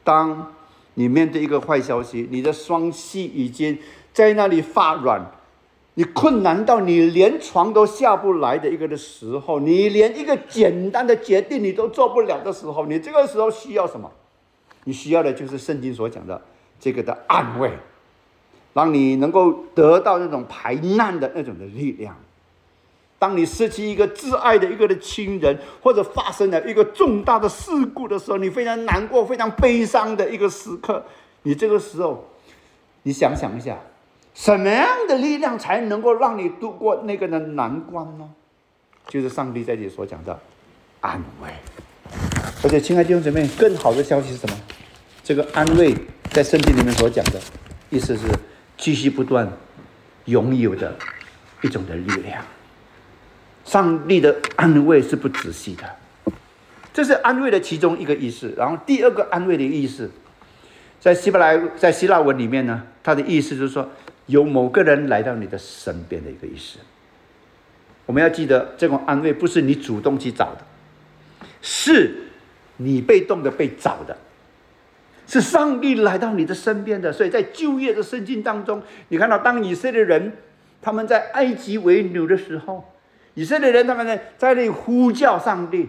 [0.03, 0.53] 当
[0.95, 3.77] 你面对一个坏消息，你的双膝已经
[4.13, 5.31] 在那里发软，
[5.93, 14.11] 你困难到你连床都下不来的一个的时候，你连一个简单的决定你都做不了的时候，你这个时候需要什么？
[14.83, 16.41] 你需要的就是圣经所讲的
[16.79, 17.71] 这个的安慰，
[18.73, 22.15] 让你能够得到那种排难的那种的力量。
[23.21, 31.05] 当你失去一个挚爱的一个的亲人，或者发生了一个重大的事故的时候，你非常难过、非常悲伤的一个时刻，
[31.43, 32.27] 你这个时候，
[33.03, 33.77] 你想想一下，
[34.33, 38.27] 什么样的力量才能够让你度过那个的难关呢？
[39.07, 40.39] 就是上帝在这里所讲的
[41.01, 41.49] 安慰。
[42.63, 44.57] 而且，亲爱的弟兄姊妹，更好的消息是什么？
[45.23, 45.95] 这个安慰
[46.31, 47.39] 在圣经里面所讲的
[47.91, 48.25] 意思是
[48.77, 49.47] 继续不断
[50.25, 50.97] 拥有的
[51.61, 52.43] 一种的力量。
[53.63, 56.33] 上帝的安慰是不仔细的，
[56.93, 58.53] 这是安慰的其中一个意思。
[58.57, 60.09] 然后第二个安慰的意思，
[60.99, 63.89] 在希伯来在希腊文里面呢，它的意思就是说
[64.25, 66.79] 有某个人来到你的身边的一个意思。
[68.05, 70.61] 我们要记得，这种安慰不是你主动去找的，
[71.61, 72.27] 是。
[72.77, 74.17] 你被动的被找的，
[75.27, 77.13] 是上帝来到你的身边的。
[77.13, 80.35] 所以在就业的圣经当中，你看到当以色列人
[80.81, 82.91] 他们在埃及为奴的时候，
[83.33, 85.87] 以色列人他们呢在那里呼叫上帝，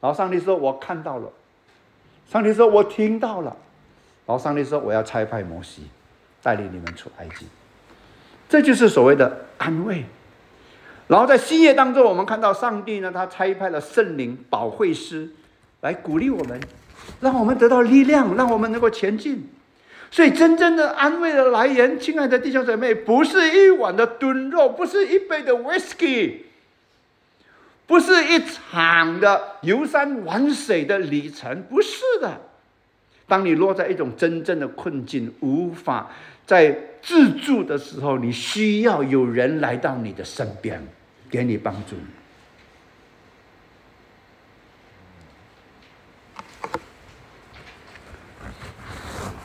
[0.00, 1.30] 然后上帝说：“我看到了。”
[2.30, 3.56] 上帝说：“我听到了。”
[4.26, 5.82] 然后上帝说：“我要差派摩西
[6.42, 7.46] 带领你们出埃及。”
[8.48, 10.04] 这就是所谓的安慰。
[11.08, 15.30] 然后在新约当中，我们看到上帝呢，他差派了圣灵保惠师。
[15.80, 16.58] 来鼓励我们，
[17.20, 19.50] 让我们得到力量，让我们能够前进。
[20.10, 26.36] 所以，真正的安慰的来源，亲爱的弟兄姊妹，不是一碗的炖肉，不是一杯的 whisky，
[27.86, 32.40] 不是一场的游山玩水的旅程，不是的。
[33.26, 36.10] 当你落在一种真正的困境，无法
[36.46, 40.82] 在自助的时候，你需要有人来到你的身边，
[41.30, 41.96] 给你帮助。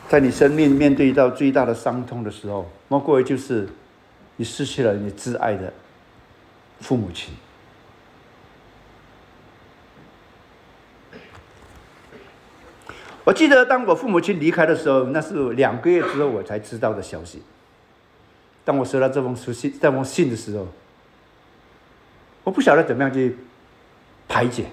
[0.08, 3.68] 在你生命面对到最大的伤痛的时候，莫过于就是
[4.36, 5.72] 你失去了你挚爱的
[6.80, 7.32] 父母亲。
[13.30, 17.40] 我记得当我父母亲离开的时候，那是两个月之后我才知道的消息。
[18.64, 20.66] 当我收到这封书信、这封信的时候，
[22.42, 23.36] 我不晓得怎么样去
[24.28, 24.64] 排解。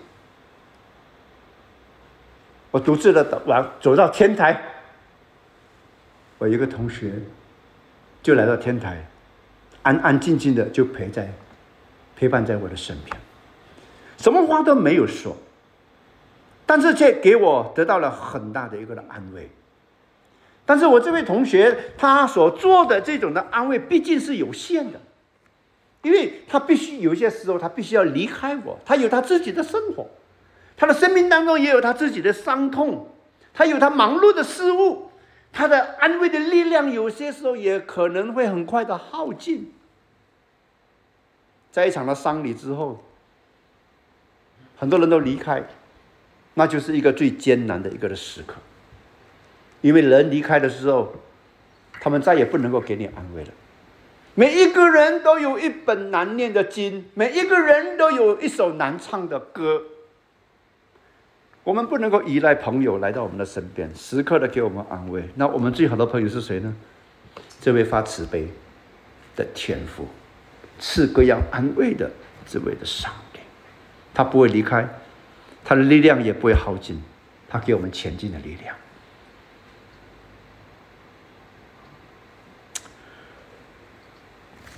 [2.71, 4.59] 我独自的往走到天台。
[6.39, 7.13] 我一个同学
[8.23, 9.05] 就来到天台，
[9.83, 11.31] 安安静静的就陪在
[12.15, 13.15] 陪伴在我的身边，
[14.17, 15.37] 什么话都没有说，
[16.67, 19.49] 但是却给我得到了很大的一个的安慰。
[20.65, 24.99] 但是我这位同学他所做的这种的安慰，毕竟是有限的，
[26.01, 30.09] 因为他必须有些时候，他必须要离开我，他有他自己的生活，
[30.75, 33.07] 他的生命当中也有他自己的伤痛，
[33.53, 35.09] 他有他忙碌的事物，
[35.53, 39.73] 他的安慰的力量，有些时候也可能会很快的耗尽。
[41.71, 43.01] 在一场的丧礼之后，
[44.77, 45.63] 很多人都离开，
[46.57, 48.55] 那就是一个最艰难的一个的时刻。
[49.81, 51.13] 因为人离开的时候，
[52.01, 53.49] 他们再也不能够给你安慰了。
[54.33, 59.83] 每一个人都有一本难念的经，每一个人都有一首难唱的歌。
[61.63, 65.23] 我们不能够依赖朋友来到我们的身边，时刻的给我们安慰。
[65.35, 66.75] 那我们最好的朋友是谁呢？
[67.61, 68.47] 这位发慈悲
[69.35, 70.07] 的天父，
[70.79, 72.09] 赐各样安慰的
[72.47, 73.39] 这位的上帝，
[74.13, 74.87] 他不会离开，
[75.67, 77.03] 他的力量也不会耗尽，
[77.49, 78.73] 他给我们前进的力量。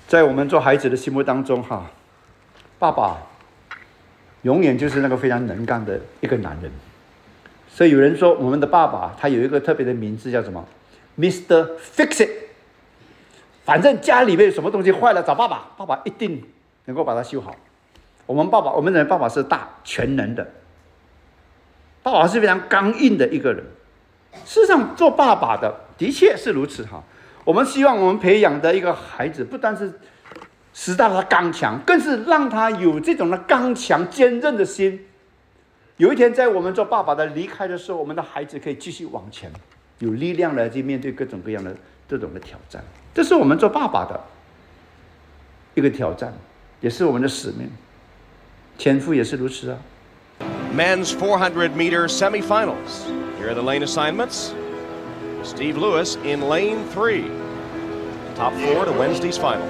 [0.08, 1.92] 在我们做孩子的心目当中，哈，
[2.80, 3.20] 爸爸
[4.42, 6.72] 永远就是那个非常能干的一个男人。
[7.68, 10.68] 所以有人说，我们的爸爸他有一个特别的名字，叫什么
[11.20, 11.78] ？Mr.
[11.78, 12.30] Fix It。
[13.64, 16.44] 反正家里面有什么东西坏了，找爸爸，爸爸一定
[16.86, 17.56] 能够把它修好。
[18.26, 20.52] 我们爸爸，我们的爸爸是大全能的，
[22.12, 23.64] 爸爸是非常刚硬的一个人。
[24.46, 27.04] 事实上，做爸爸的的确是如此，哈。
[27.44, 29.92] 我们希望我们培养的一个孩子，不单是
[30.74, 35.06] 使到他刚强，更是让他有这种的刚强坚韧的心。
[35.98, 39.52] 有一天，在我们做爸爸的离开的时候，我们的孩子可以继续往前，
[40.00, 41.76] 有力量来去面对各种各样的
[42.08, 42.84] 这种的挑战。
[43.14, 44.20] 这是我们做爸爸的
[45.74, 46.34] 一个挑战，
[46.82, 47.70] 也是我们的使命。
[48.78, 49.78] 天赋也是如此啊。
[50.74, 53.06] Men's 400 meter semifinals.
[53.38, 54.54] Here are the lane assignments.
[55.44, 57.28] Steve Lewis in lane three.
[58.36, 59.68] Top four to Wednesday's final.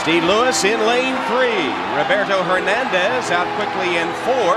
[0.00, 1.68] Steve Lewis in lane three.
[1.98, 4.56] Roberto Hernandez out quickly in four.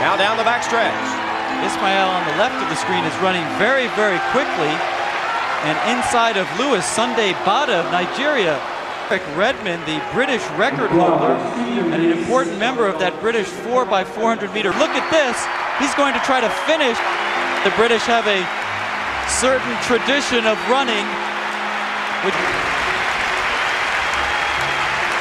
[0.00, 0.96] Now down the backstretch.
[1.60, 4.72] Ismail on the left of the screen is running very, very quickly.
[5.68, 8.56] And inside of Lewis, Sunday Bada of Nigeria.
[9.10, 14.70] Eric Redmond, the British record holder, and an important member of that British 4x400 meter.
[14.78, 15.34] Look at this.
[15.82, 16.94] He's going to try to finish.
[17.66, 18.38] The British have a
[19.26, 21.02] certain tradition of running.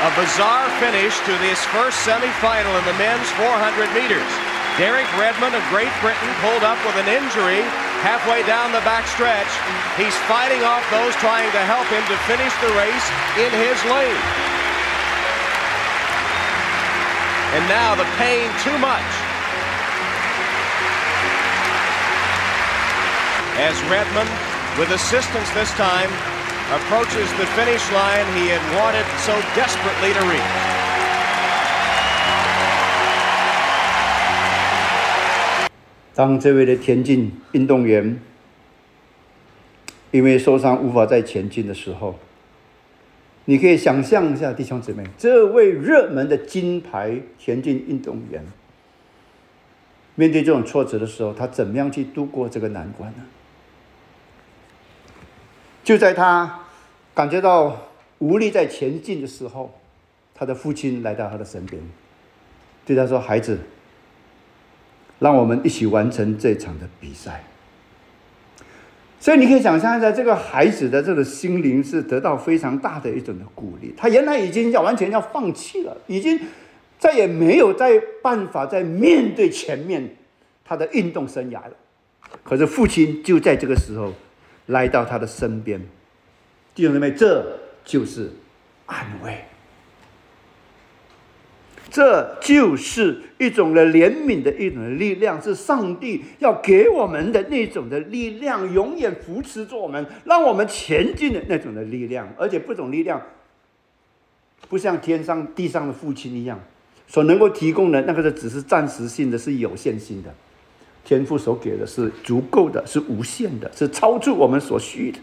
[0.06, 4.30] A bizarre finish to this first semifinal in the men's 400 meters.
[4.78, 7.65] Derek Redmond of Great Britain pulled up with an injury
[8.01, 9.51] halfway down the backstretch.
[9.99, 14.23] He's fighting off those trying to help him to finish the race in his lane.
[17.59, 19.09] And now the pain too much.
[23.59, 24.29] As Redmond,
[24.79, 26.12] with assistance this time,
[26.71, 30.68] approaches the finish line he had wanted so desperately to reach.
[36.19, 38.19] 当这位的田径运动员
[40.12, 42.19] 因为受伤无法再前进的时候，
[43.45, 48.43] 你可以想象一下，弟兄姊妹，这位热门的金牌田径运动员，
[50.15, 53.23] 面对这种挫折的时候，他怎么样去度过这个难关呢？
[55.86, 56.65] 就在他
[57.13, 59.73] 感觉到无力在前进的时候，
[60.36, 61.82] 他的父亲来到他的身边，
[62.86, 63.58] 对他说：“孩子。”
[65.19, 67.43] 让我们一起完成这场的比赛。
[69.21, 73.93] 所以你可以想象一下，这个孩子的这个心灵是得到非常大的一种的鼓励。
[73.97, 76.39] 他原来已经要完全要放弃了，已经
[76.97, 80.15] 再也没有再办法再面对前面
[80.63, 81.71] 他的运动生涯了。
[82.43, 84.13] 可是父亲就在这个时候
[84.67, 85.82] 来到他的身边，
[86.73, 88.32] 弟兄姊妹，这就是
[88.86, 89.43] 安慰。
[91.91, 102.32] 这就是一种的怜悯的一种的力量，是上帝要给我们的那种的力量，永远扶持着我们，让我们前进的那种的力量。
[102.38, 103.20] 而且，这种力量
[104.70, 106.59] 不像天上地上的父亲一样，
[107.07, 110.34] 所能够提供的那个是只是暂时性的，是有限性的。
[111.03, 115.18] 天父所给的是足够的，是无限的，是超出我们所需的，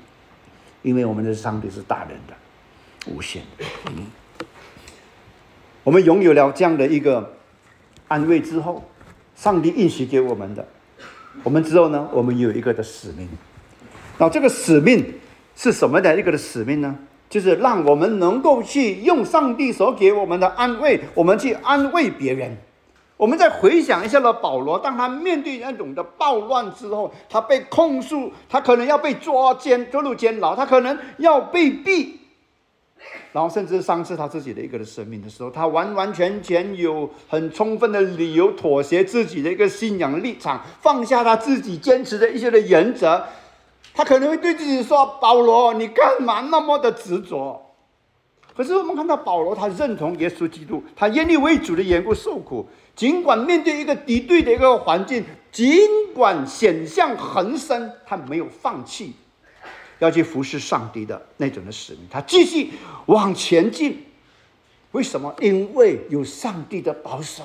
[0.82, 2.34] 因为我们的上帝是大人的，
[3.06, 3.64] 无限的。
[3.86, 4.06] 嗯。
[5.86, 7.34] 我们拥有了这样的一个
[8.08, 8.82] 安慰之后，
[9.36, 10.66] 上帝应许给我们的，
[11.44, 13.28] 我们之后呢，我们有一个的使命。
[14.18, 15.14] 那这个使命
[15.54, 16.98] 是什么的一个的使命呢？
[17.30, 22.56] 就是让我们能够去用上帝所给我们的安慰，我们去安慰别人，
[23.16, 32.08] 我们再回想一下了，保罗当他面对那种的暴乱之后，他被控诉，他可能要被抓监捉入监牢，他可能要被毙，
[33.32, 43.24] 然后甚至丧失他自己的一个的生命的时候，他完完全全有很充分的理由妥协自己的一个信仰立场，放下他自己坚持的一些的原则。
[43.94, 47.62] 他可能会对自己说：“保罗，你干嘛那么的执着？”
[48.56, 59.14] 可是我们看到保罗，他认同耶稣基督，他愿意为主的缘故受苦，尽管面对一个敌对的一个环境，尽管险象横生，他没有放弃。
[59.98, 62.72] 要去服侍上帝的那种的使命，他继续
[63.06, 64.04] 往前进。
[64.92, 65.34] 为什么？
[65.40, 67.42] 因为有上帝的保守。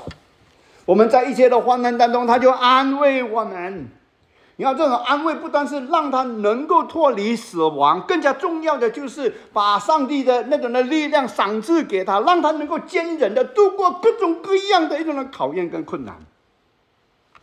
[0.86, 3.88] 我们在一切的患难当中，他就安慰我们。
[4.58, 16.16] 你看，这种安慰不单是让他能够脱离死亡，更加重要的就是把上帝的那种的力量赏赐给他，让他能够坚忍的度过各种各样的一种的考验跟困难。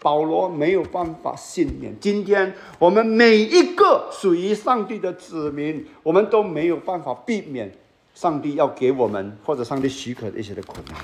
[0.01, 1.94] 保罗没有办法幸免。
[2.01, 7.72] 今天我们每一个属于上帝的子民，我们都没有办法避免
[8.14, 10.96] 上帝要给我们或者上帝许可的一些的苦难。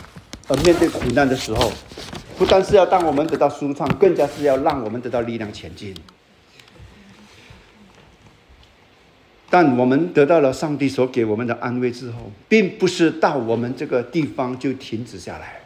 [0.46, 1.72] 而面对苦难的时候，
[2.38, 5.94] 不单是要让我们得到舒畅，更加是要让我们得到力量前进。
[9.50, 15.63] 但我们得到了上帝所给我们的安慰之后，并不是到我们这个地方就停止下来。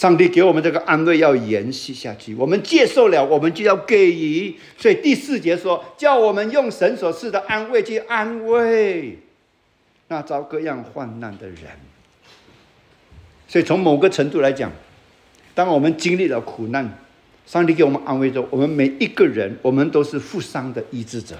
[0.00, 4.56] 上帝给我们这个安慰要延续下去，我们接受了，我们就要给予。
[4.78, 9.18] 所以第四节说，叫我们用神所赐的安慰去安慰
[10.08, 11.58] 那遭各样患难的人。
[13.46, 14.72] 所以从某个程度来讲，
[15.54, 16.98] 当我们经历了苦难，
[17.46, 21.36] 上帝给我们安慰之后，我们每一个人，我们都是负伤的医治者。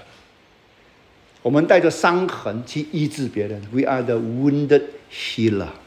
[1.41, 5.80] 我们带着伤痕去医治别人，We are the wounded healer。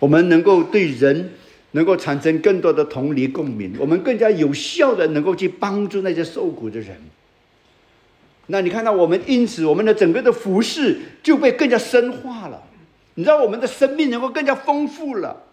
[0.00, 1.34] 我们能够对人
[1.70, 6.96] 能够产生更多的同理共鸣，我们更加有效的能够去帮助那些受苦的人。
[8.46, 12.60] 那你看到我们因此我们的整个的服饰就被更加深化了，
[13.14, 15.44] 你知道我们的生命能够更加丰富了，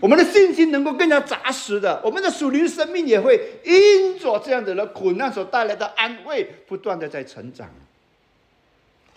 [0.00, 7.70] 我们的信心能够更加扎实的，我们的属灵生命也会因着这样子的苦难所带来的安慰，不断的在成长。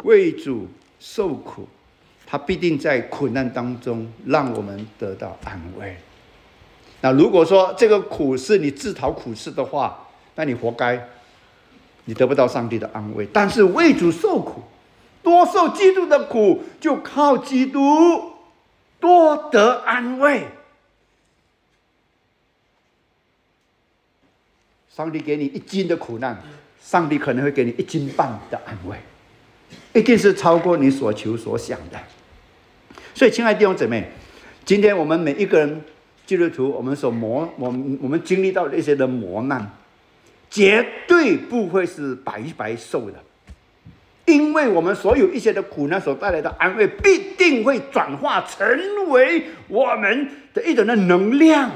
[0.05, 0.67] 为主
[0.99, 1.67] 受苦。
[2.33, 5.95] 他必定在苦难当中让我们得到安慰。
[7.01, 11.09] 那如果说这个苦是你自讨苦吃的话，那你活该，
[12.05, 13.27] 你得不到上帝的安慰。
[13.31, 14.63] 但是为主受苦，
[15.21, 18.31] 多受基督的苦，就靠基督
[18.99, 20.47] 多得安慰。
[24.89, 26.41] 上帝给你一斤的苦难，
[26.81, 28.97] 上帝可能会给你一斤半的安慰，
[29.93, 31.99] 一定是超过你所求所想的。
[33.15, 34.09] 所以，亲爱的弟兄姊妹，
[34.65, 35.81] 今天我们每一个人
[36.25, 39.71] 基督徒，我们所磨，我们我们经历到的一些的磨难，
[40.49, 43.23] 绝对不会是白白受的，
[44.25, 48.67] 因为我们所有一些的苦难所带来的安慰，必定会转化成
[49.09, 51.69] 为我们的一种的能量，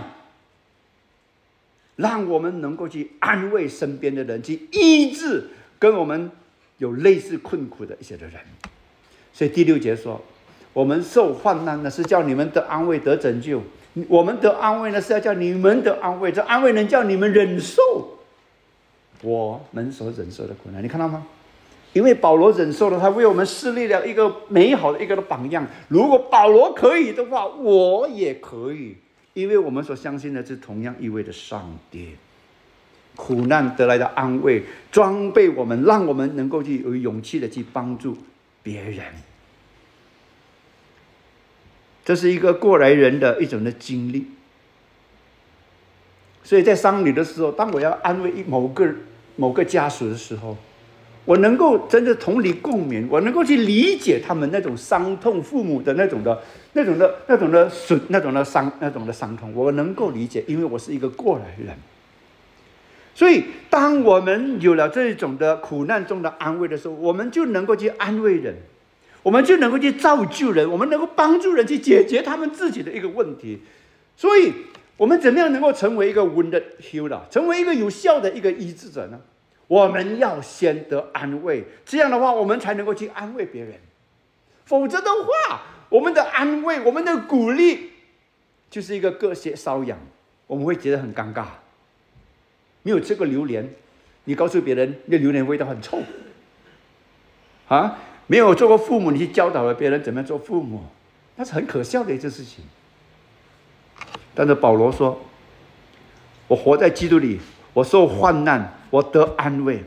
[1.98, 6.32] 让我们能够去安慰身边的人，去医治跟我们
[6.80, 8.42] 有类似困苦的一些的人。
[9.32, 10.20] 所以第六节说。
[10.74, 13.60] 我们受患难呢，是叫你们得安慰、得拯救；
[14.08, 16.32] 我们得安慰呢，是要叫你们得安慰。
[16.32, 17.82] 这安慰能叫你们忍受
[19.22, 20.84] 我们所忍受的苦难。
[20.84, 21.26] 你看到吗？
[21.94, 25.66] 因为保罗忍受了，他为我们设立了一个美好的一个的榜样。
[25.88, 28.96] 如果保罗可以的话，我也可以，
[29.34, 32.10] 因为我们所相信的是同样一位的上帝。
[33.16, 34.62] 苦难得来的安慰，
[34.92, 38.16] 装备我们，让我们能够去有勇气的去帮助
[38.62, 39.04] 别人。
[42.08, 44.26] 这是一个过来人的一种的经历，
[46.42, 48.88] 所以在丧礼的时候，当我要安慰某个
[49.36, 50.56] 某个家属的时候，
[51.26, 56.42] 我能够真的同理共鸣，我能够去理解他们那种伤痛，父母的那种的、
[56.72, 61.76] 那种的、那种的损、那种的伤、那种的伤痛，我能够理解，因为我是一个过来人。
[63.14, 68.56] 所以，当我们有了这种的苦难中的安慰的时候，我们就能够去安慰人。
[69.24, 73.62] 我们就能够去造就人，我们能够帮助人去解决他们自己的一个问题。
[74.16, 74.54] 所以，
[74.96, 79.20] 我们怎么样能够成为一个 wounded healer，成为一个有效的一个医治者呢？
[79.68, 83.74] 我们要先得安慰，这样的话，我们才能够去安慰别人。
[84.66, 87.90] 否则的话，我们的安慰、我们的鼓励，
[88.70, 90.00] 就是一个割血瘙痒，
[90.48, 91.46] 我们会觉得很尴尬。
[92.84, 93.70] 没有吃过榴莲，
[94.24, 96.02] 你告诉别人那榴莲味道很臭，
[97.68, 98.00] 啊？
[98.28, 100.84] 没有做过父母，你去教导了别人怎么做父母，
[101.36, 102.64] 那是很可笑的一件事情。
[104.36, 105.20] 但是保罗说
[106.48, 107.40] ：“我活在基督里，
[107.74, 109.84] 我受患难，我得安慰。”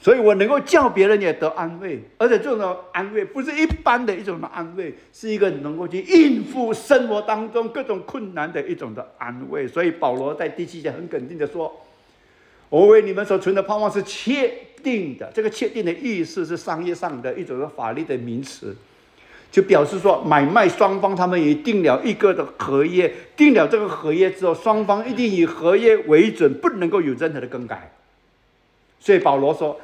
[0.00, 9.66] 所以我能够叫别人也得安慰，而且这种安慰不是一般的一种的安慰，是一个能够去应付生活当中各种困难的一种的安慰。
[9.66, 11.74] 所以保罗在第七节很肯定的说
[12.68, 14.52] ：“我为你们所存的盼望是确
[14.82, 18.76] 定的。”这个确定的意思是商业上的一种法律的名词，
[19.50, 27.92] 就表示说买卖双方他们已定了一个的合约，定了这个合约之后，双方一定以合约为准，不能够有任何的更改。
[29.00, 29.80] 所以保罗说。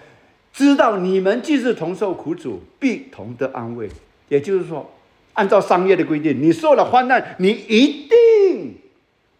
[0.52, 3.88] 知道你们既是同受苦主，必同得安慰。
[4.28, 4.90] 也就是说，
[5.34, 8.74] 按照商业的规定，你受了患难，你一定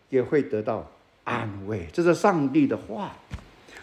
[0.08, 0.88] 也会得到
[1.24, 1.86] 安慰。
[1.92, 3.12] 这是上帝的话。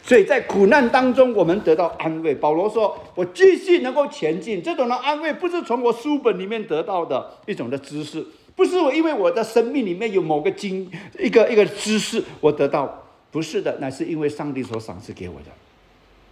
[0.04, 2.34] 所以在苦难当中，我们得到安慰。
[2.34, 8.26] 保罗说：“我继续能够前进。”这种的安慰不是从我书本里面得到的一种的知识，
[8.56, 15.52] 不是我因为我的生命里面有某个经一个一个知识我得到，不是的，乃是因为上帝所赏赐给我的。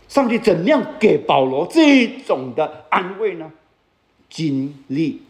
[0.08, 3.52] 上帝怎样给保罗这种的安慰呢？
[4.30, 5.22] 经历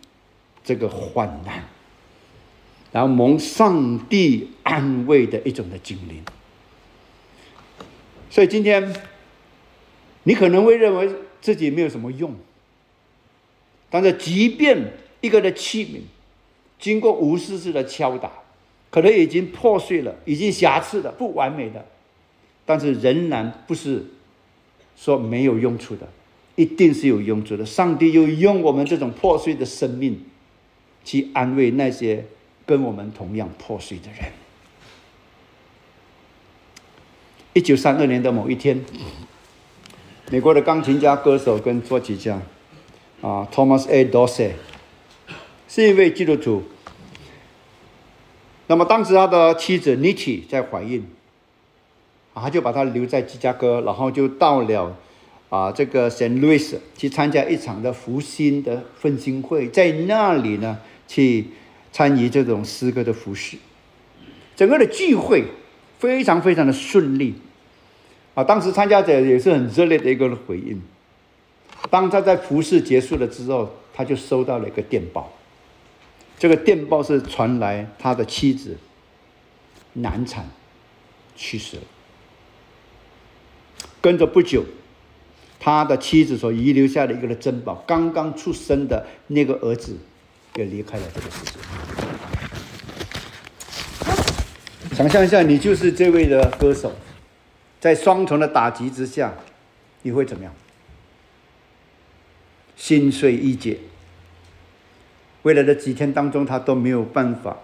[0.63, 1.63] 这个患难，
[2.95, 6.21] 然后蒙上帝安慰的一种的经历。
[8.29, 8.95] 所以今天，
[10.23, 11.09] 你可能会认为
[11.41, 12.33] 自己没有什么用，
[13.89, 15.99] 但是即便一个的器皿
[16.79, 18.31] 经过无数次的敲打，
[18.89, 21.85] 可能已经破碎了，已经瑕疵的、不完美的，
[22.65, 24.05] 但是仍然不是。
[24.95, 26.07] 说没有用处的，
[26.55, 27.65] 一定是有用处的。
[27.65, 30.23] 上帝又用我们这种破碎的生命，
[31.03, 32.23] 去安慰那些
[32.65, 34.31] 跟我们同样破碎的人。
[37.53, 38.83] 一九三二年的某一天，
[40.29, 42.41] 美国的钢琴家、歌手跟作曲家
[43.21, 44.05] 啊，Thomas A.
[44.05, 44.51] Dorsey
[45.67, 46.63] 是一位基督徒。
[48.67, 51.07] 那么当时他的妻子 Nitty 在怀孕。
[52.37, 54.97] 他就把他留在芝加哥，然后就到了
[55.47, 61.47] 啊这个 Saint Louis 去参加一场的福星的分兴会，在那里呢去
[61.95, 63.55] 参与这种诗歌的服饰。
[64.53, 65.45] 整个的聚会
[65.97, 67.35] 非常非常的顺利
[68.33, 68.43] 啊！
[68.43, 70.81] 当时参加者也是很热烈的一个回应。
[71.89, 75.31] 当他在服饰结束了之后，他就收到了一个电报，
[76.37, 78.75] 这个电报是传来他的妻子
[79.93, 80.45] 难产
[81.33, 81.83] 去世了。
[84.01, 84.65] 跟着不久，
[85.61, 89.95] 他的妻子所遗留下的一个的珍宝，刚刚出生的那个儿子，
[90.55, 91.51] 也离开了这个世界。
[94.95, 96.93] 想象一下，你就是这位的歌手，
[97.79, 99.33] 在双重的打击之下，
[100.03, 100.53] 你会怎么样？
[102.75, 103.79] 心碎意解。
[105.43, 107.57] 未来的几天当中，他都没有办法。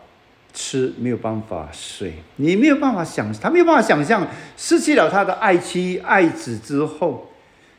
[0.53, 4.27] 吃没有办法睡，你没有办法想，他没有办法想象
[4.57, 7.31] 失去了他的爱妻爱子之后，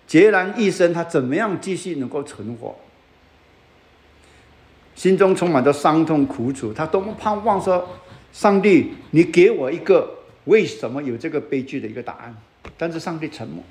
[0.09, 2.75] 孑然一身，他怎么样继续能够存活？
[4.95, 7.89] 心中充满着伤痛苦楚，他多么盼望说：
[8.33, 12.35] 上帝，你给我一个为什么有这个悲剧的一个答案。
[12.79, 13.63] 但是上帝沉默，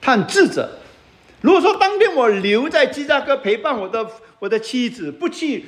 [0.00, 0.78] 他很自责。
[1.40, 5.64] 如果说当天我留在芝加哥陪伴我的我的妻子，不去。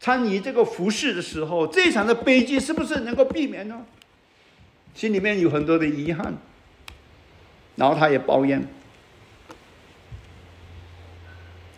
[0.00, 3.86] 参与这个服饰的时候，这场的悲剧是不是能够避免呢？
[4.94, 6.34] 心里面有很多的遗憾，
[7.76, 8.62] 然后他也抱怨：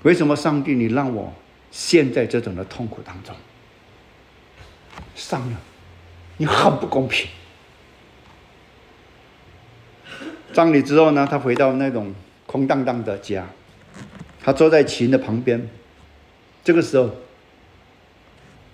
[0.03, 1.33] 为什么上帝你让我
[1.71, 3.35] 陷在这种的痛苦当中？
[5.15, 5.57] 上了，
[6.37, 7.29] 你很不公平。
[10.53, 12.15] 葬礼之后呢，他回到那种
[12.47, 13.47] 空荡荡的家，
[14.43, 15.69] 他坐在琴的旁边，
[16.65, 17.11] 这个时候。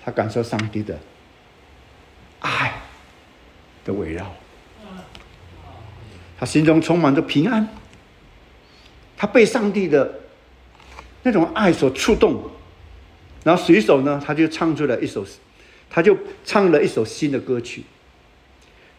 [0.05, 0.99] 他感受上帝的
[2.41, 2.75] 爱
[3.85, 4.35] 的围绕，
[6.37, 7.69] 他心中充满着平安。
[9.17, 10.13] 他被上帝的
[11.23, 12.51] 那种爱所触动，
[13.45, 15.27] 然后随手呢，他就唱出了一首，
[15.91, 17.85] 他就唱了一首新的歌曲，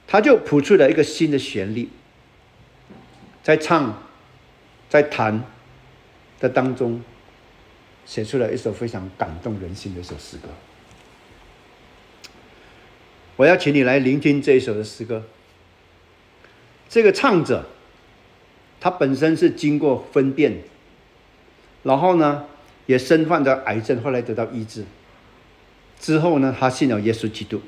[0.06, 1.90] 他就谱出了一个新的旋律，
[3.42, 4.04] 在唱，
[4.90, 5.44] 在弹
[6.40, 7.02] 的当中，
[8.06, 10.50] 写出了一首非常感动人心的一首诗歌。
[13.36, 15.24] 我要请你来聆听这一首的诗歌。
[16.90, 17.66] 这个唱者，
[18.80, 20.62] 他本身是经过分辨，
[21.82, 22.46] 然后呢，
[22.86, 24.84] 也身患着癌症，后来得到医治。
[26.00, 27.62] 之后呢，他信了耶稣基督。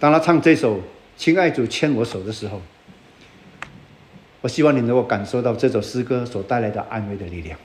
[0.00, 0.78] 当他唱这首
[1.16, 2.60] 《亲爱主牵我手》的时候，
[4.40, 7.56] 我希望你能够感受到这首诗歌所带来的安慰的力量。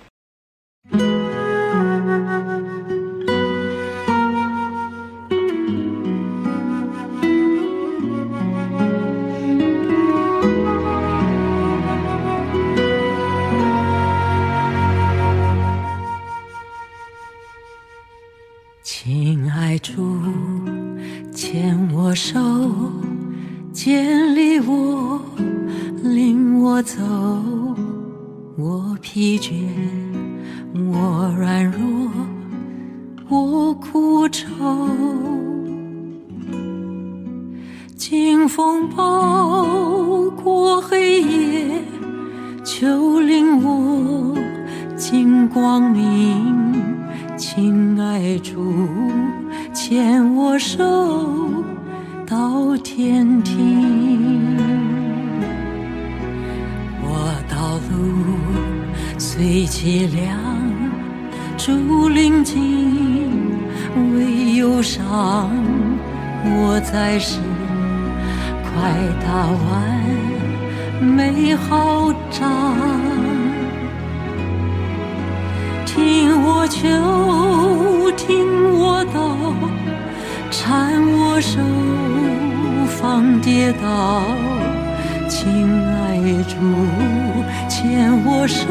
[29.18, 29.51] 疲倦，
[30.76, 32.11] 我软弱，
[33.30, 34.45] 我苦愁。
[37.95, 41.82] 清风暴过黑夜，
[42.63, 44.38] 就领我
[44.95, 46.76] 进光明。
[47.36, 48.88] 亲爱主，
[49.74, 50.78] 牵我手
[52.28, 53.41] 到天
[59.68, 60.39] 凄凉，
[61.57, 63.59] 竹林静，
[64.15, 65.49] 唯忧伤。
[66.45, 67.39] 我在世，
[68.63, 69.68] 快打完
[71.03, 72.76] 美好仗。
[75.86, 76.88] 听我求，
[78.15, 78.45] 听
[78.80, 79.18] 我祷，
[80.49, 81.59] 搀我手，
[82.88, 84.24] 放跌倒。
[85.28, 85.45] 亲
[85.84, 86.55] 爱主，
[87.68, 88.65] 牵我手，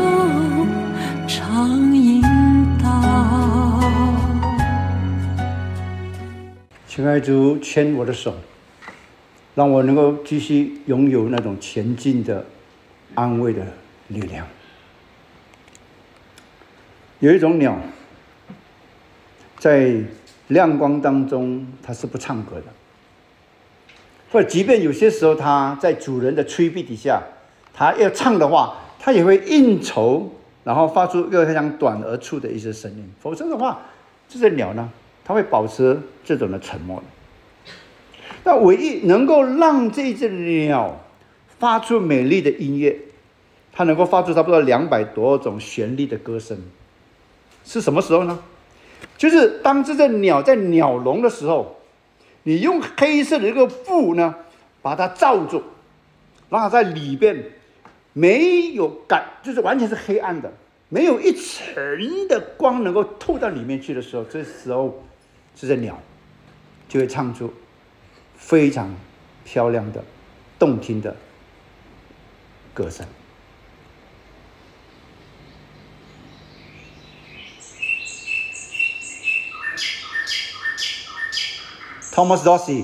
[1.94, 2.20] 引
[2.82, 3.80] 导。
[6.86, 8.34] 亲爱主，牵我的手，
[9.54, 12.44] 让我能够继续拥有那种前进的
[13.14, 13.62] 安慰的
[14.08, 14.46] 力量。
[17.20, 17.78] 有一种鸟，
[19.58, 19.94] 在
[20.48, 22.64] 亮光当中，它是不唱歌的，
[24.30, 27.22] 或者即便有些时候它在主人的吹逼底下，
[27.72, 30.30] 它要唱的话，它也会应酬，
[30.66, 33.08] 然后发出又非常短而粗的一些声音。
[33.20, 33.82] 否则的话，
[34.28, 34.90] 这只鸟呢，
[35.24, 37.00] 它会保持这种的沉默。
[38.42, 40.98] 那唯一能够让这只鸟
[41.60, 42.98] 发出美丽的音乐，
[43.72, 46.58] 它能够发出差不多两百多种旋律的歌声。
[47.64, 48.40] 是什么时候呢？
[49.16, 51.76] 就是当这只鸟在鸟笼的时候，
[52.42, 54.34] 你用黑色的一个布呢，
[54.82, 55.62] 把它罩住，
[56.50, 57.52] 让它在里边
[58.18, 60.50] 没有感，就是完全是黑暗的，
[60.88, 65.04] 没有一层的光能够透到里面去的时候，这时候
[65.54, 66.00] 这只鸟
[66.88, 67.52] 就会唱出
[68.34, 68.94] 非常
[69.44, 70.02] 漂亮的、
[70.58, 71.14] 动听的
[72.72, 73.06] 歌声。
[82.14, 82.82] Thomas Rossi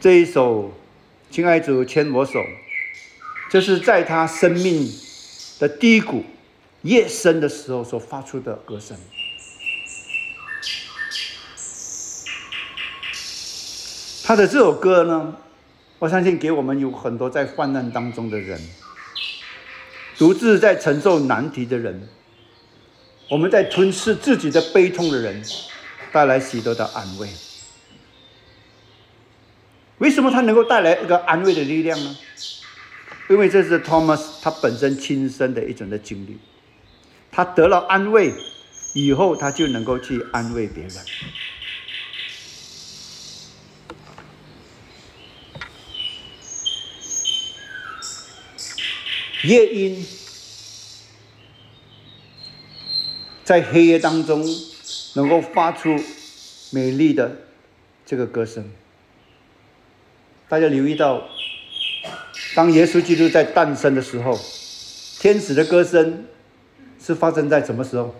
[0.00, 0.64] 这一首
[1.30, 2.40] 《亲爱主牵我手》，
[3.50, 4.88] 这是在他生命
[5.58, 6.24] 的低谷、
[6.82, 8.96] 夜深的时候所发出的歌声。
[14.24, 15.36] 他的这首歌呢，
[15.98, 18.58] 我相信给我们有很多在患难当中的人，
[20.16, 22.08] 独自在承受难题的人，
[23.28, 25.42] 我们在吞噬自己的悲痛的人。
[26.12, 27.28] 带来许多的安慰。
[29.98, 32.16] 为什么他能够带来一个安慰的力量呢？
[33.30, 36.36] 因为这是 Thomas 他本身亲身的一种的经历，
[37.30, 38.34] 他得了安慰
[38.92, 40.92] 以后，他就能够去安慰别人。
[49.44, 50.04] 夜莺
[53.44, 54.44] 在黑夜当中。
[55.14, 55.98] 能够发出
[56.70, 57.36] 美丽的
[58.06, 58.70] 这个歌声，
[60.48, 61.28] 大家留意到，
[62.54, 64.38] 当耶稣基督在诞生的时候，
[65.20, 66.24] 天使的歌声
[67.00, 68.14] 是发生在什么时候？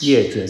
[0.00, 0.46] 夜间。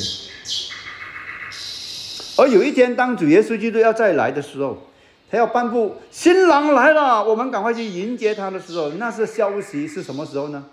[2.38, 4.90] 而有一天，当主耶稣基督要再来的时候，
[5.30, 10.66] 他要颁布新郎来了，我们赶快去迎接他的时候，那是消息是什么时候呢？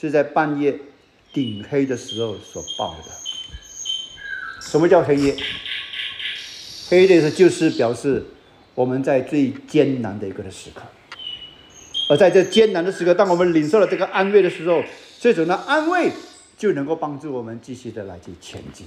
[0.00, 0.78] 是在半夜。
[1.34, 3.04] 顶黑的时候所报的，
[4.60, 5.34] 什么叫黑夜？
[6.90, 8.22] 黑的是就是表示
[8.74, 10.82] 我们在最艰难的一个的时刻，
[12.08, 14.82] 而在这艰难的时刻，当我们领受了这个安慰的时候，
[15.18, 16.10] 这种的安慰
[16.56, 18.86] 就能够帮助我们继续的来去前进。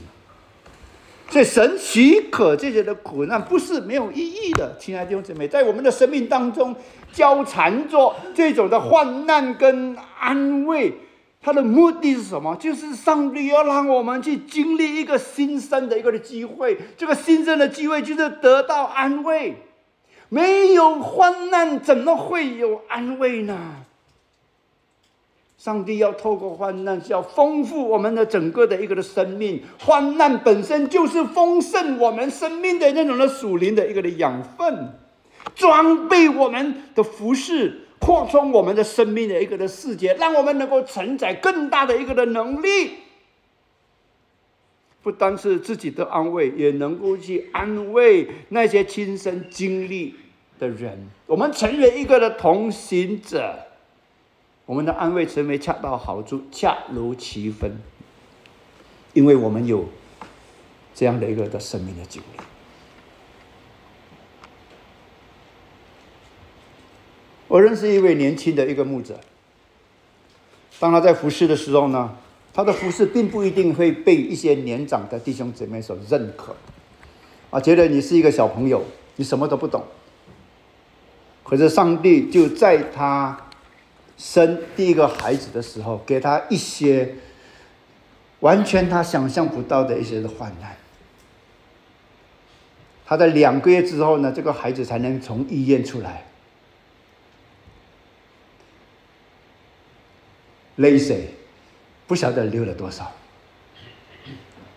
[1.29, 6.75] 所以神许可这些的苦难不是没有意义的，亲爱的弟兄姊妹，在我们的生命当中
[7.11, 10.93] 交缠着这种的患难跟安慰。
[11.41, 12.55] 它的目的是什么？
[12.55, 16.75] 就是上帝要让我们去经历一个新生的一个的机会。
[16.97, 19.55] 这个新生的机会就是得到安慰。
[20.29, 23.57] 没有患难，怎么会有安慰呢？
[25.57, 29.63] 上帝要透过患难，是要丰富我们的整个的一个的生命。
[29.79, 34.89] 患难本身就是丰盛我们生命的那种的属灵的一个的养分，
[35.55, 37.81] 装备我们的服饰。
[37.97, 42.97] 扩充我们的生命的一个的世界，让我们能够承载更大的一个的能力。
[45.05, 50.15] 不单是自己的安慰，也能够去安慰那些亲身经历
[50.57, 51.07] 的人。
[51.27, 53.67] 我们成为一个的同行者，
[54.65, 57.79] 我们的安慰成为恰到好处、恰如其分，
[59.13, 59.87] 因为我们有
[60.95, 62.41] 这样的一个的生命的经历。
[67.47, 69.19] 我认识一位年轻的一个牧者，
[70.79, 72.17] 当他在服侍的时候呢，
[72.55, 76.55] 他的服饰并不一定会被一些年长的弟兄姊妹所认可，
[77.49, 78.81] 啊，觉得你是一个小朋友，
[79.17, 79.83] 你什么都不懂。
[81.43, 83.37] 可是上帝就在他
[84.17, 87.15] 生第一个孩子的时候，给他一些
[88.39, 90.77] 完全他想象不到的一些的患难。
[93.05, 96.25] 他在两个月之后呢，这个孩子才能从医院出来。
[100.77, 101.29] 泪水
[102.07, 103.11] 不晓得流了多少，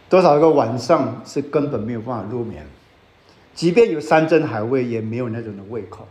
[0.09, 2.67] 多少个晚上是根本没有办法入眠，
[3.55, 6.09] 即便有山珍海味，也没有那种的胃口。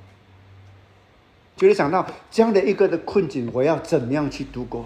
[1.55, 4.85] 就是想到这样的一个的困境，我要怎么样去度过？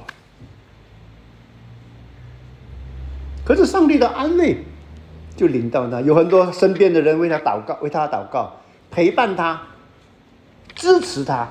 [3.43, 4.63] 可是上帝的安慰
[5.35, 9.63] 就临到那，有很多身边的人为他祷告，为他祷告，陪伴他，
[10.75, 11.49] 支持他。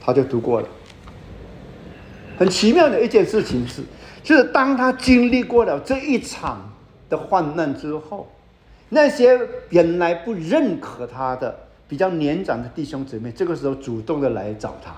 [0.00, 0.68] 他就度过了。
[2.38, 3.82] 很奇妙的一件事情是，
[4.22, 6.72] 就是当他经历过了这一场
[7.08, 8.30] 的患难之后，
[8.88, 9.38] 那些
[9.70, 14.96] 原来不认可他的比较年长的弟兄姊妹，这个时候主动的来找他，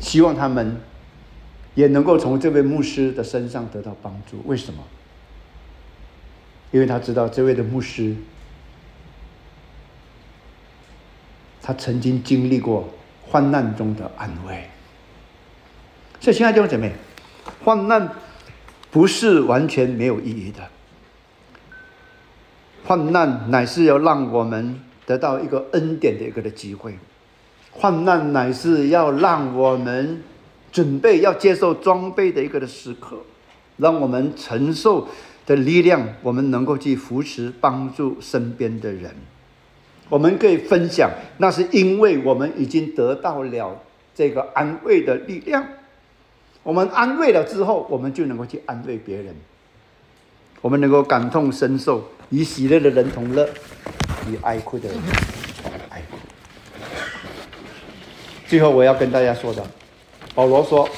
[0.00, 0.80] 希望他们
[1.74, 4.42] 也能够从这位牧师的身上得到帮助。
[4.46, 4.82] 为什么？
[6.70, 8.16] 因为他知道这位的牧师。
[11.60, 12.88] 他曾经经历过
[13.30, 14.68] 患难中的安慰，
[16.18, 16.94] 所以亲爱的弟兄姐妹，
[17.62, 18.10] 患难
[18.90, 20.66] 不是完全没有意义的，
[22.84, 26.98] 患难乃是要让我们得到一个恩典的一个的机会，
[27.70, 30.22] 患难乃是要让我们
[30.72, 33.18] 准备要接受装备的一个的时刻，
[33.76, 35.06] 让我们承受
[35.46, 39.14] 的力量，我们能够去扶持帮助身边的人。
[40.08, 43.80] 我们可以分享，那是因为我们已经得到了
[44.14, 45.66] 这个安慰的力量。
[46.62, 49.34] 我们安慰了之后，我们就能够去安慰别人。
[50.60, 53.48] 我们能够感同身受，与喜乐的人同乐，
[54.28, 54.98] 与哀哭的人
[55.62, 56.02] 同哀。
[58.46, 59.64] 最后我要跟大家说的，
[60.34, 60.88] 保罗说，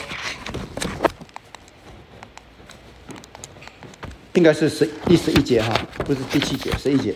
[4.34, 7.14] 应该是十第十一节哈，不是第七节，十一节。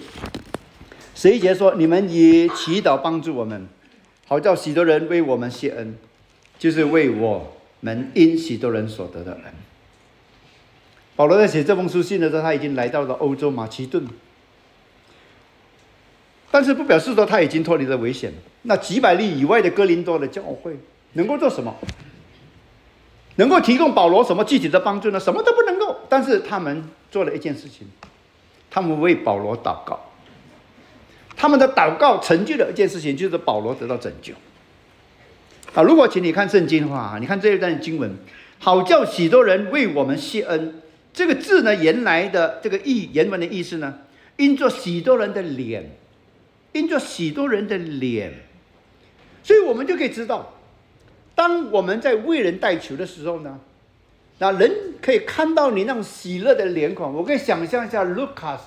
[1.25, 3.67] 十一节说：“你们以祈祷帮助我们，
[4.27, 5.97] 好叫许多人为我们谢恩，
[6.59, 7.51] 就是为我
[7.81, 9.45] 们因许多人所得的恩。”
[11.17, 14.07] 保罗在写这封书信的时候，他已经来到了欧洲马其顿，
[16.51, 18.31] 但是不表示说他已经脱离了危险。
[18.65, 20.77] 那几百里以外的哥林多的教会
[21.15, 21.75] 能够做什么？
[23.37, 25.19] 能够提供保罗什么具体的帮助呢？
[25.19, 25.97] 什么都不能够。
[26.11, 27.89] 但是他们做了一件事情，
[28.71, 29.99] 他们为保罗祷告。
[31.37, 34.33] 他们的祷告成就了一件事情，就是保罗得到拯救。
[35.75, 38.17] 啊，如果请你看圣经的话，你看这一段经文，
[38.59, 40.81] 好叫许多人为我们谢恩。
[41.13, 44.01] 这个字呢，原来的这个意原文的意思呢，
[44.37, 45.91] 因着许多人的脸，
[46.73, 48.33] 因着许多人的脸。
[49.43, 50.55] 所以我们就可以知道，
[51.35, 53.59] 当我们在为人代求的时候呢，
[54.39, 54.73] 那人
[55.03, 57.13] 可以看到你那种喜乐的脸孔。
[57.13, 58.59] 我可以想象一下，Lucas。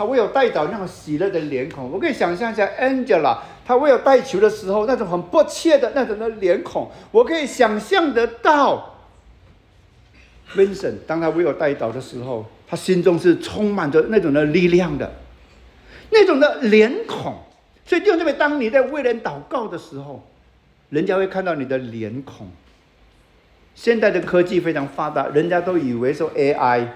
[0.00, 3.36] 他为有带着那种喜乐的脸孔，我可以想象一下 Angela，
[3.66, 8.94] 他为有带球的时候那种很迫切的那种的脸孔，我可以想象得到
[10.54, 15.12] Vincent，当他为有带到的时候，他心中是充满着那种的力量的，
[16.08, 17.34] 那种的脸孔。
[17.84, 20.26] 所以就因为当你在为人祷告的时候，
[20.88, 22.48] 人家会看到你的脸孔。
[23.74, 26.86] 现在的科技非常发达，人家都以为说 AI。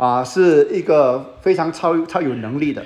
[0.00, 2.82] 啊，是一个非常超超有能力的，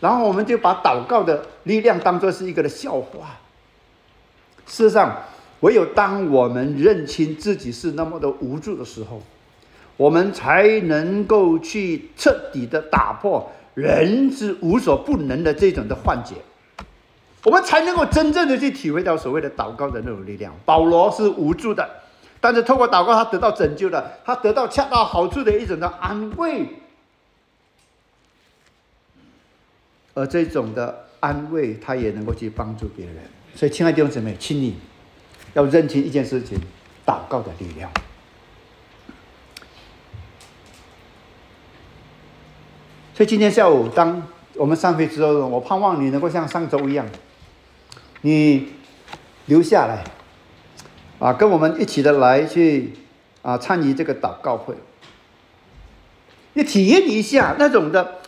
[0.00, 3.38] 然后我们就把祷告的力量当做是一个的笑话。
[4.66, 5.14] 事实上，
[5.60, 9.20] 唯有当我们认清自己是那么的无助的时候，
[9.98, 16.36] 我们才能够去彻底的打破人是无所不能的这种的幻觉，
[17.44, 20.54] 我们才能够真正的去体会到所谓的祷告的那种力量。
[20.64, 21.86] 保罗是无助的。
[22.40, 26.66] 但是透过祷告，他得到拯救了，他得到恰到好处的一种的安慰，
[30.14, 33.16] 而这种的安慰，他也能够去帮助别人。
[33.54, 34.78] 所以，亲爱的弟兄姊妹，请你
[35.52, 36.58] 要认清一件事情：
[37.04, 37.90] 祷告的力量。
[43.12, 44.22] 所以今天下午，当
[44.54, 47.06] 我们上飞之后，我盼望你能够像上周一样，
[48.22, 48.72] 你
[49.44, 50.02] 留下来，
[51.20, 52.92] 啊，跟我们一起的来去
[53.42, 54.74] 啊参与这个祷告会，
[56.54, 58.18] 你体验一下那种的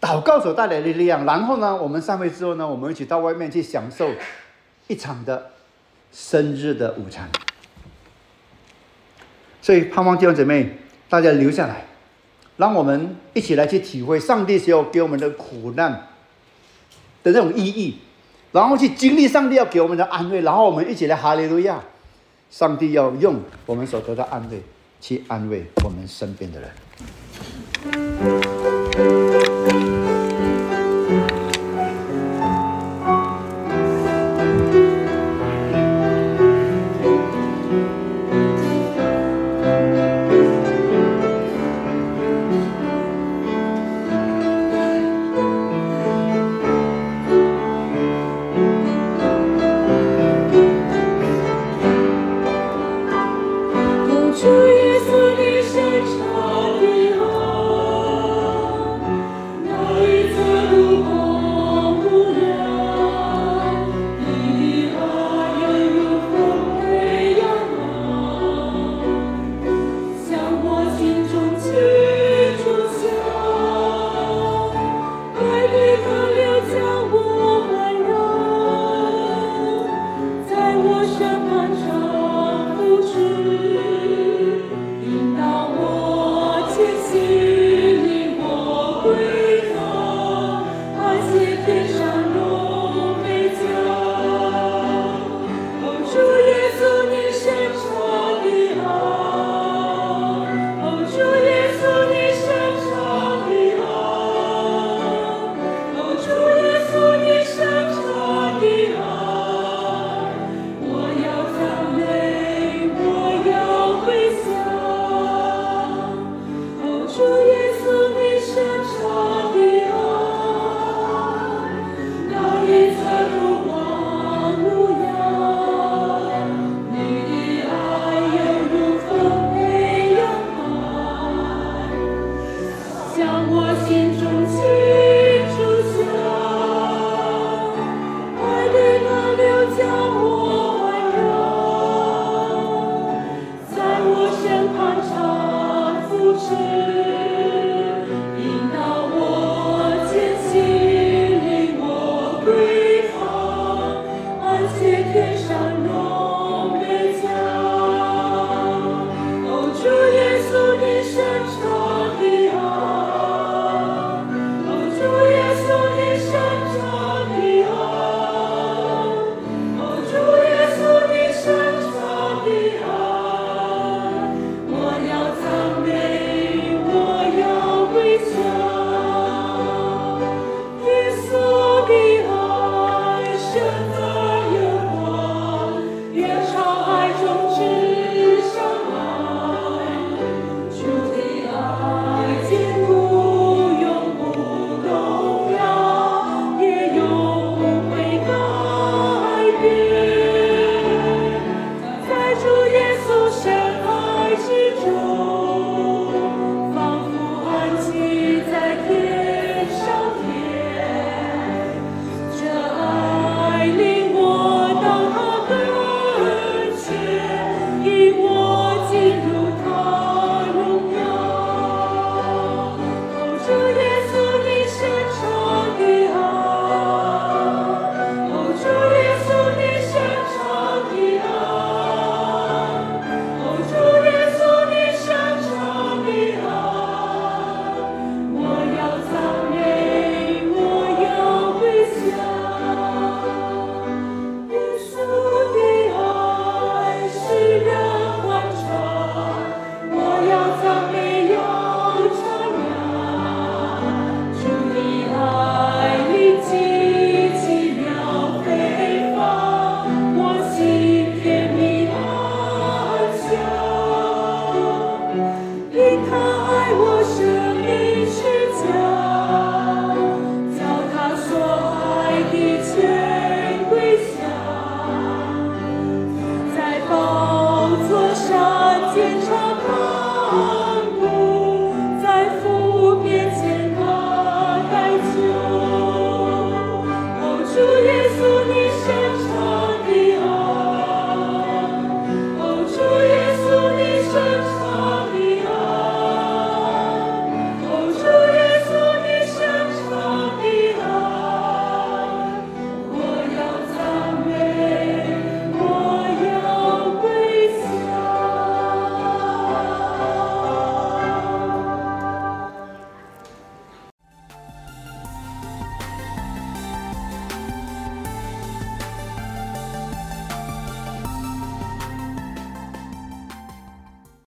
[0.00, 1.24] 祷告所带来的力量。
[1.24, 4.10] 然后呢，我们上会之后呢，我们一起到外面去享受
[4.88, 5.52] 一场的
[6.12, 7.30] 生日的午餐。
[9.62, 10.76] 所以盼望弟兄姐妹
[11.08, 11.86] 大家留下来。
[12.58, 16.08] 让我们一起来去体会上帝时候给我们的苦难
[17.22, 17.98] 的这种意义，
[18.52, 21.80] 然后去经历上帝要给我们的安慰，然后我们一起来哈利路亚！
[22.52, 24.62] 上帝要用我们所得到安慰
[25.00, 26.70] 去安慰我们身边的人。